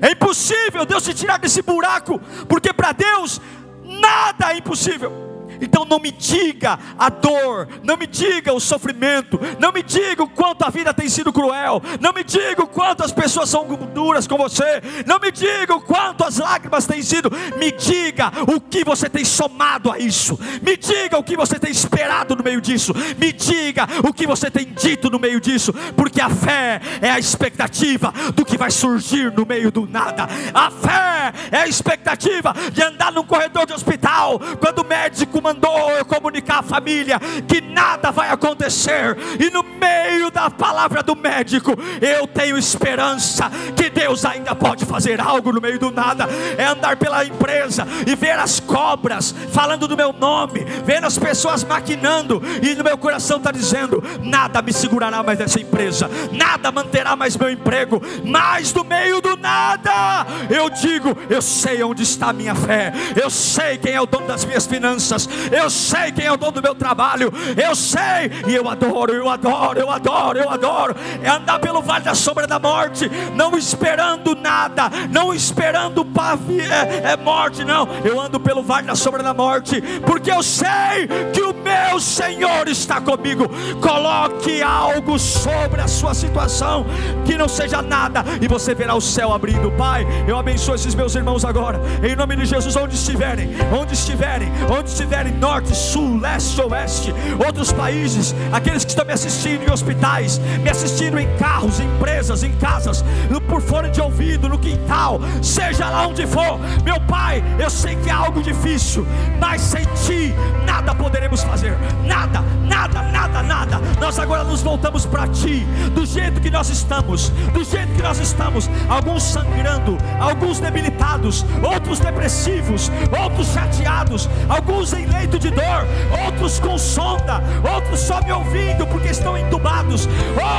É 0.00 0.12
impossível 0.12 0.86
Deus 0.86 1.02
te 1.02 1.12
tirar 1.12 1.38
desse 1.38 1.60
buraco, 1.62 2.20
porque 2.48 2.72
para 2.72 2.92
Deus 2.92 3.40
nada 3.82 4.52
é 4.52 4.58
impossível. 4.58 5.23
Então 5.60 5.84
não 5.84 5.98
me 5.98 6.10
diga 6.10 6.78
a 6.98 7.08
dor, 7.08 7.68
não 7.82 7.96
me 7.96 8.06
diga 8.06 8.52
o 8.52 8.60
sofrimento, 8.60 9.38
não 9.58 9.72
me 9.72 9.82
diga 9.82 10.22
o 10.22 10.28
quanto 10.28 10.64
a 10.64 10.70
vida 10.70 10.92
tem 10.92 11.08
sido 11.08 11.32
cruel, 11.32 11.82
não 12.00 12.12
me 12.12 12.24
diga 12.24 12.62
o 12.62 12.66
quanto 12.66 13.04
as 13.04 13.12
pessoas 13.12 13.48
são 13.48 13.66
duras 13.92 14.26
com 14.26 14.36
você, 14.36 14.82
não 15.06 15.18
me 15.18 15.30
diga 15.30 15.74
o 15.74 15.80
quanto 15.80 16.24
as 16.24 16.38
lágrimas 16.38 16.86
têm 16.86 17.02
sido, 17.02 17.30
me 17.56 17.70
diga 17.72 18.32
o 18.46 18.60
que 18.60 18.84
você 18.84 19.08
tem 19.08 19.24
somado 19.24 19.90
a 19.90 19.98
isso, 19.98 20.38
me 20.62 20.76
diga 20.76 21.18
o 21.18 21.22
que 21.22 21.36
você 21.36 21.58
tem 21.58 21.70
esperado 21.70 22.36
no 22.36 22.42
meio 22.42 22.60
disso, 22.60 22.92
me 23.18 23.32
diga 23.32 23.86
o 24.02 24.12
que 24.12 24.26
você 24.26 24.50
tem 24.50 24.66
dito 24.66 25.10
no 25.10 25.18
meio 25.18 25.40
disso, 25.40 25.72
porque 25.96 26.20
a 26.20 26.30
fé 26.30 26.80
é 27.00 27.10
a 27.10 27.18
expectativa 27.18 28.12
do 28.34 28.44
que 28.44 28.58
vai 28.58 28.70
surgir 28.70 29.32
no 29.32 29.46
meio 29.46 29.70
do 29.70 29.86
nada, 29.86 30.28
a 30.52 30.70
fé 30.70 31.32
é 31.50 31.58
a 31.58 31.68
expectativa 31.68 32.54
de 32.72 32.82
andar 32.82 33.12
num 33.12 33.24
corredor 33.24 33.66
de 33.66 33.72
hospital, 33.72 34.40
quando 34.60 34.80
o 34.80 34.84
médico 34.84 35.40
mandou 35.44 35.90
eu 35.90 36.06
comunicar 36.06 36.60
à 36.60 36.62
família 36.62 37.20
que 37.46 37.60
nada 37.60 38.10
vai 38.10 38.30
acontecer, 38.30 39.14
e 39.38 39.50
no 39.50 39.62
meio 39.62 40.30
da 40.30 40.48
palavra 40.48 41.02
do 41.02 41.14
médico, 41.14 41.76
eu 42.00 42.26
tenho 42.26 42.56
esperança 42.56 43.50
que 43.76 43.90
Deus 43.90 44.24
ainda 44.24 44.54
pode 44.54 44.86
fazer 44.86 45.20
algo 45.20 45.52
no 45.52 45.60
meio 45.60 45.78
do 45.78 45.90
nada. 45.90 46.26
É 46.56 46.64
andar 46.64 46.96
pela 46.96 47.24
empresa 47.24 47.86
e 48.06 48.14
ver 48.14 48.38
as 48.38 48.58
cobras 48.58 49.34
falando 49.52 49.86
do 49.86 49.96
meu 49.96 50.12
nome, 50.12 50.64
ver 50.84 51.04
as 51.04 51.18
pessoas 51.18 51.62
maquinando, 51.62 52.42
e 52.62 52.74
no 52.74 52.82
meu 52.82 52.96
coração 52.96 53.36
está 53.36 53.52
dizendo: 53.52 54.02
nada 54.22 54.62
me 54.62 54.72
segurará 54.72 55.22
mais 55.22 55.38
dessa 55.38 55.60
empresa, 55.60 56.10
nada 56.32 56.72
manterá 56.72 57.14
mais 57.14 57.36
meu 57.36 57.50
emprego, 57.50 58.00
mas 58.24 58.72
no 58.72 58.82
meio 58.82 59.20
do 59.20 59.36
nada, 59.36 60.26
eu 60.48 60.70
digo: 60.70 61.16
eu 61.28 61.42
sei 61.42 61.82
onde 61.82 62.02
está 62.02 62.30
a 62.30 62.32
minha 62.32 62.54
fé, 62.54 62.92
eu 63.20 63.28
sei 63.28 63.76
quem 63.76 63.92
é 63.92 64.00
o 64.00 64.06
dono 64.06 64.26
das 64.26 64.44
minhas 64.44 64.66
finanças, 64.66 65.28
eu 65.50 65.70
sei 65.70 66.12
quem 66.12 66.26
é 66.26 66.32
o 66.32 66.36
dono 66.36 66.52
do 66.52 66.62
meu 66.62 66.74
trabalho, 66.74 67.32
eu 67.56 67.74
sei, 67.74 68.30
e 68.46 68.54
eu 68.54 68.68
adoro, 68.68 69.12
eu 69.12 69.28
adoro, 69.28 69.78
eu 69.78 69.90
adoro, 69.90 70.38
eu 70.38 70.50
adoro. 70.50 70.96
É 71.22 71.28
andar 71.28 71.58
pelo 71.58 71.82
vale 71.82 72.04
da 72.04 72.14
sombra 72.14 72.46
da 72.46 72.58
morte, 72.58 73.10
não 73.34 73.56
esperando 73.56 74.34
nada, 74.34 74.90
não 75.10 75.32
esperando 75.32 76.04
pavi, 76.04 76.60
é, 76.60 77.12
é 77.12 77.16
morte, 77.16 77.64
não. 77.64 77.88
Eu 78.04 78.20
ando 78.20 78.38
pelo 78.38 78.62
vale 78.62 78.86
da 78.86 78.94
sombra 78.94 79.22
da 79.22 79.34
morte, 79.34 79.80
porque 80.06 80.30
eu 80.30 80.42
sei 80.42 81.08
que 81.32 81.42
o 81.42 81.54
meu 81.54 82.00
Senhor 82.00 82.68
está 82.68 83.00
comigo. 83.00 83.48
Coloque 83.80 84.62
algo 84.62 85.18
sobre 85.18 85.80
a 85.80 85.88
sua 85.88 86.14
situação, 86.14 86.86
que 87.24 87.36
não 87.36 87.48
seja 87.48 87.82
nada, 87.82 88.24
e 88.40 88.48
você 88.48 88.74
verá 88.74 88.94
o 88.94 89.00
céu 89.00 89.32
abrindo. 89.32 89.70
Pai, 89.72 90.06
eu 90.26 90.38
abençoo 90.38 90.74
esses 90.74 90.94
meus 90.94 91.14
irmãos 91.14 91.44
agora, 91.44 91.80
em 92.02 92.14
nome 92.14 92.36
de 92.36 92.46
Jesus, 92.46 92.76
onde 92.76 92.94
estiverem, 92.94 93.50
onde 93.72 93.94
estiverem, 93.94 94.50
onde 94.70 94.90
estiverem 94.90 95.23
norte, 95.30 95.74
sul, 95.74 96.18
leste, 96.18 96.60
oeste, 96.60 97.14
outros 97.44 97.72
países, 97.72 98.34
aqueles 98.52 98.84
que 98.84 98.90
estão 98.90 99.04
me 99.04 99.12
assistindo 99.12 99.62
em 99.62 99.72
hospitais, 99.72 100.38
me 100.62 100.70
assistindo 100.70 101.18
em 101.18 101.36
carros, 101.36 101.80
em 101.80 101.94
empresas, 101.94 102.42
em 102.42 102.52
casas, 102.52 103.04
por 103.48 103.60
fone 103.60 103.90
de 103.90 104.00
ouvido, 104.00 104.48
no 104.48 104.58
quintal, 104.58 105.20
seja 105.42 105.88
lá 105.88 106.06
onde 106.06 106.26
for, 106.26 106.58
meu 106.84 107.00
Pai, 107.00 107.42
eu 107.58 107.70
sei 107.70 107.94
que 107.96 108.08
é 108.08 108.12
algo 108.12 108.42
difícil, 108.42 109.06
mas 109.38 109.60
sem 109.60 109.84
Ti 110.06 110.34
nada 110.66 110.94
poderemos 110.94 111.42
fazer, 111.42 111.76
nada, 112.04 112.40
nada, 112.62 113.02
nada, 113.02 113.42
nada. 113.42 113.80
Nós 114.00 114.18
agora 114.18 114.44
nos 114.44 114.62
voltamos 114.62 115.06
para 115.06 115.28
Ti, 115.28 115.66
do 115.94 116.04
jeito 116.04 116.40
que 116.40 116.50
nós 116.50 116.68
estamos, 116.68 117.30
do 117.52 117.64
jeito 117.64 117.92
que 117.94 118.02
nós 118.02 118.18
estamos, 118.18 118.68
alguns 118.88 119.22
sangrando, 119.22 119.96
alguns 120.18 120.60
debilitados, 120.60 121.44
outros 121.62 122.00
depressivos, 122.00 122.90
outros 123.22 123.48
chateados, 123.48 124.28
alguns 124.48 124.92
em 124.92 125.06
leito 125.14 125.38
de 125.38 125.50
dor, 125.50 125.86
outros 126.26 126.58
com 126.60 126.76
sonda, 126.76 127.42
outros 127.74 128.00
só 128.00 128.20
me 128.22 128.32
ouvindo 128.32 128.86
porque 128.86 129.08
estão 129.08 129.36
entubados, 129.38 130.08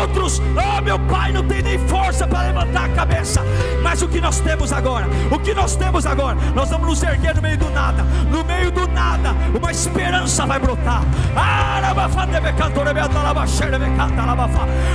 outros, 0.02 0.42
oh 0.56 0.82
meu 0.82 0.98
Pai, 1.00 1.32
não 1.32 1.44
tem 1.44 1.62
nem 1.62 1.78
força 1.88 2.28
para 2.28 2.48
levantar 2.48 2.86
a 2.86 2.90
cabeça. 2.90 3.42
Mas 3.84 4.02
o 4.02 4.08
que 4.08 4.20
nós 4.20 4.40
temos 4.40 4.72
agora? 4.72 5.08
O 5.32 5.38
que 5.40 5.54
nós 5.54 5.76
temos 5.76 6.06
agora? 6.06 6.38
Nós 6.56 6.70
vamos 6.70 6.88
nos 6.88 7.04
erguer 7.04 7.36
no 7.36 7.42
meio 7.42 7.58
do 7.58 7.70
nada, 7.70 8.04
no 8.32 8.44
meio 8.44 8.72
do 8.72 8.88
nada, 8.88 9.36
uma 9.56 9.72
esperança 9.72 10.46
vai 10.46 10.60
brotar. 10.60 11.04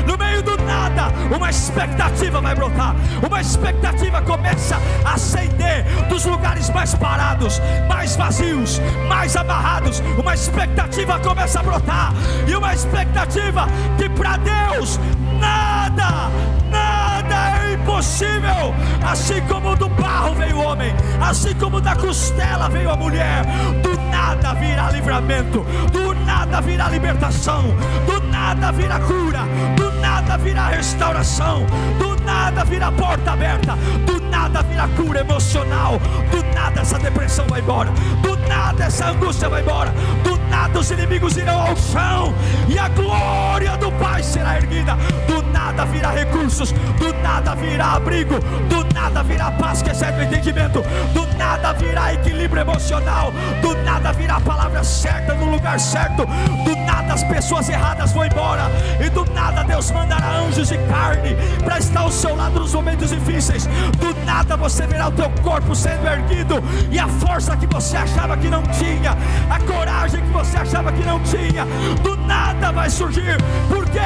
No 0.07 0.17
meio 0.17 0.43
do 0.43 0.57
nada, 0.65 1.13
uma 1.35 1.51
expectativa 1.51 2.41
vai 2.41 2.55
brotar. 2.55 2.95
Uma 3.27 3.41
expectativa 3.41 4.23
começa 4.23 4.77
a 5.05 5.15
acender 5.15 5.85
dos 6.09 6.25
lugares 6.25 6.71
mais 6.71 6.95
parados, 6.95 7.61
mais 7.89 8.17
vazios, 8.17 8.81
mais 9.09 9.37
amarrados 9.37 9.50
amarrados, 9.51 10.01
uma 10.17 10.33
expectativa 10.33 11.19
começa 11.19 11.61
a 11.61 11.63
brotar, 11.63 12.13
e 12.47 12.55
uma 12.55 12.73
expectativa 12.73 13.67
que 13.99 14.09
para 14.09 14.37
Deus 14.37 15.01
nada, 15.39 16.31
nada 16.71 17.59
é 17.59 17.75
impossível. 17.75 18.75
Assim 19.03 19.41
como 19.43 19.75
do 19.77 19.89
barro 19.89 20.35
veio 20.35 20.57
o 20.57 20.65
homem, 20.65 20.95
assim 21.21 21.55
como 21.55 21.81
da 21.81 21.97
costela 21.97 22.69
veio 22.69 22.91
a 22.91 22.97
mulher, 22.97 23.45
do 23.83 24.01
nada 24.11 24.55
virá 24.55 24.91
livramento, 24.91 25.67
do 25.93 26.15
nada 26.25 26.61
virá 26.61 26.89
libertação, 26.89 27.65
do 28.07 28.21
nada 28.29 28.71
virá 28.71 29.01
cura, 29.01 29.41
do 29.77 29.91
nada 30.01 30.10
virá 30.39 30.69
restauração, 30.69 31.67
do 31.99 32.17
nada 32.25 32.65
virá 32.65 32.93
porta 32.93 33.33
aberta, 33.33 33.77
do 34.07 34.21
nada 34.21 34.63
virá 34.63 34.89
cura 34.89 35.21
emocional, 35.21 35.99
do 36.31 36.43
nada 36.55 36.81
essa 36.81 36.99
depressão 36.99 37.47
vai 37.49 37.61
embora, 37.61 37.91
do 38.23 38.37
nada 38.49 38.85
essa 38.85 39.11
angústia 39.11 39.49
vai 39.49 39.63
embora, 39.63 39.93
do 40.23 40.37
nada 40.49 40.79
os 40.79 40.91
inimigos 40.91 41.37
irão 41.37 41.61
ao 41.61 41.77
chão, 41.77 42.35
e 42.69 42.79
a 42.79 42.89
glória 42.89 43.77
do 43.77 43.91
Pai 43.93 44.23
será 44.23 44.57
erguida, 44.57 44.97
do 45.27 45.43
nada 45.51 45.85
virá 45.85 46.11
recursos, 46.11 46.73
do 46.73 47.13
nada 47.23 47.55
virá 47.55 47.93
abrigo, 47.93 48.39
do 48.69 48.95
nada 48.95 49.23
virá 49.23 49.51
paz 49.53 49.83
que 49.83 49.91
excede 49.91 50.21
o 50.21 50.23
entendimento, 50.23 50.83
do 51.13 51.27
nada 51.37 51.73
virá 51.73 52.15
equilíbrio 52.15 52.63
emocional, 52.63 53.33
do 53.61 53.75
nada 53.83 54.13
virá 54.13 54.37
a 54.37 54.41
palavra 54.41 54.85
certa 54.85 55.35
no 55.35 55.51
lugar 55.51 55.79
certo, 55.79 56.27
do 56.65 56.77
nada 56.77 57.15
as 57.15 57.25
pessoas 57.25 57.69
erradas 57.69 58.13
vão 58.13 58.25
embora, 58.25 58.71
e 59.05 59.09
do 59.11 59.25
nada 59.33 59.65
Deus 59.65 59.91
mandará 60.11 60.41
anjos 60.41 60.69
de 60.69 60.79
carne 60.79 61.37
para 61.63 61.79
estar 61.79 62.01
ao 62.01 62.11
seu 62.11 62.35
lado 62.35 62.59
nos 62.59 62.75
momentos 62.75 63.11
difíceis, 63.11 63.67
do 63.99 64.13
nada 64.25 64.57
você 64.57 64.87
verá 64.87 65.09
o 65.09 65.13
teu 65.13 65.31
corpo 65.43 65.75
sendo 65.75 66.07
erguido, 66.07 66.63
e 66.91 66.99
a 66.99 67.07
força 67.07 67.57
que 67.57 67.67
você 67.67 67.97
achava 67.97 68.37
que 68.37 68.49
não 68.49 68.63
tinha, 68.65 69.17
a 69.49 69.61
coragem 69.61 70.21
que 70.21 70.33
você 70.33 70.57
achava 70.57 70.93
que 70.93 71.05
não 71.05 71.21
tinha, 71.21 71.65
do 72.03 72.20
nada 72.31 72.71
vai 72.71 72.89
surgir. 72.89 73.37
Por 73.69 73.85
quê? 73.91 73.99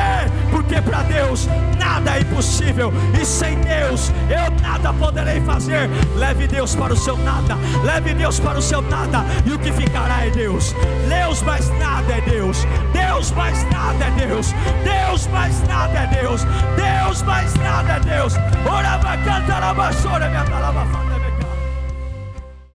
Porque 0.50 0.80
para 0.80 1.02
Deus 1.02 1.46
nada 1.78 2.16
é 2.16 2.20
impossível, 2.20 2.92
e 3.20 3.24
sem 3.24 3.54
Deus 3.60 4.10
eu 4.30 4.46
nada 4.62 4.92
poderei 4.94 5.40
fazer. 5.42 5.90
Leve 6.16 6.46
Deus 6.46 6.74
para 6.74 6.94
o 6.94 6.96
seu 6.96 7.16
nada, 7.18 7.56
leve 7.84 8.14
Deus 8.14 8.40
para 8.40 8.58
o 8.58 8.62
seu 8.62 8.80
nada, 8.80 9.24
e 9.44 9.52
o 9.52 9.58
que 9.58 9.70
ficará 9.72 10.26
é 10.26 10.30
Deus. 10.30 10.74
Deus, 11.08 11.42
mas 11.42 11.68
nada 11.78 12.14
é 12.14 12.20
Deus. 12.22 12.66
Deus. 12.92 13.04
Mais 13.34 13.64
nada 13.70 14.04
é 14.04 14.10
Deus. 14.10 14.54
Deus 14.84 15.26
mais 15.28 15.60
nada 15.68 15.98
é 15.98 16.06
Deus. 16.06 16.42
Deus 16.76 17.22
mais 17.22 17.54
nada 17.54 17.92
é 17.94 18.00
Deus. 18.00 18.34
Ora, 18.66 18.98
canta, 19.24 20.28
minha 20.28 20.44
palavra, 20.44 21.13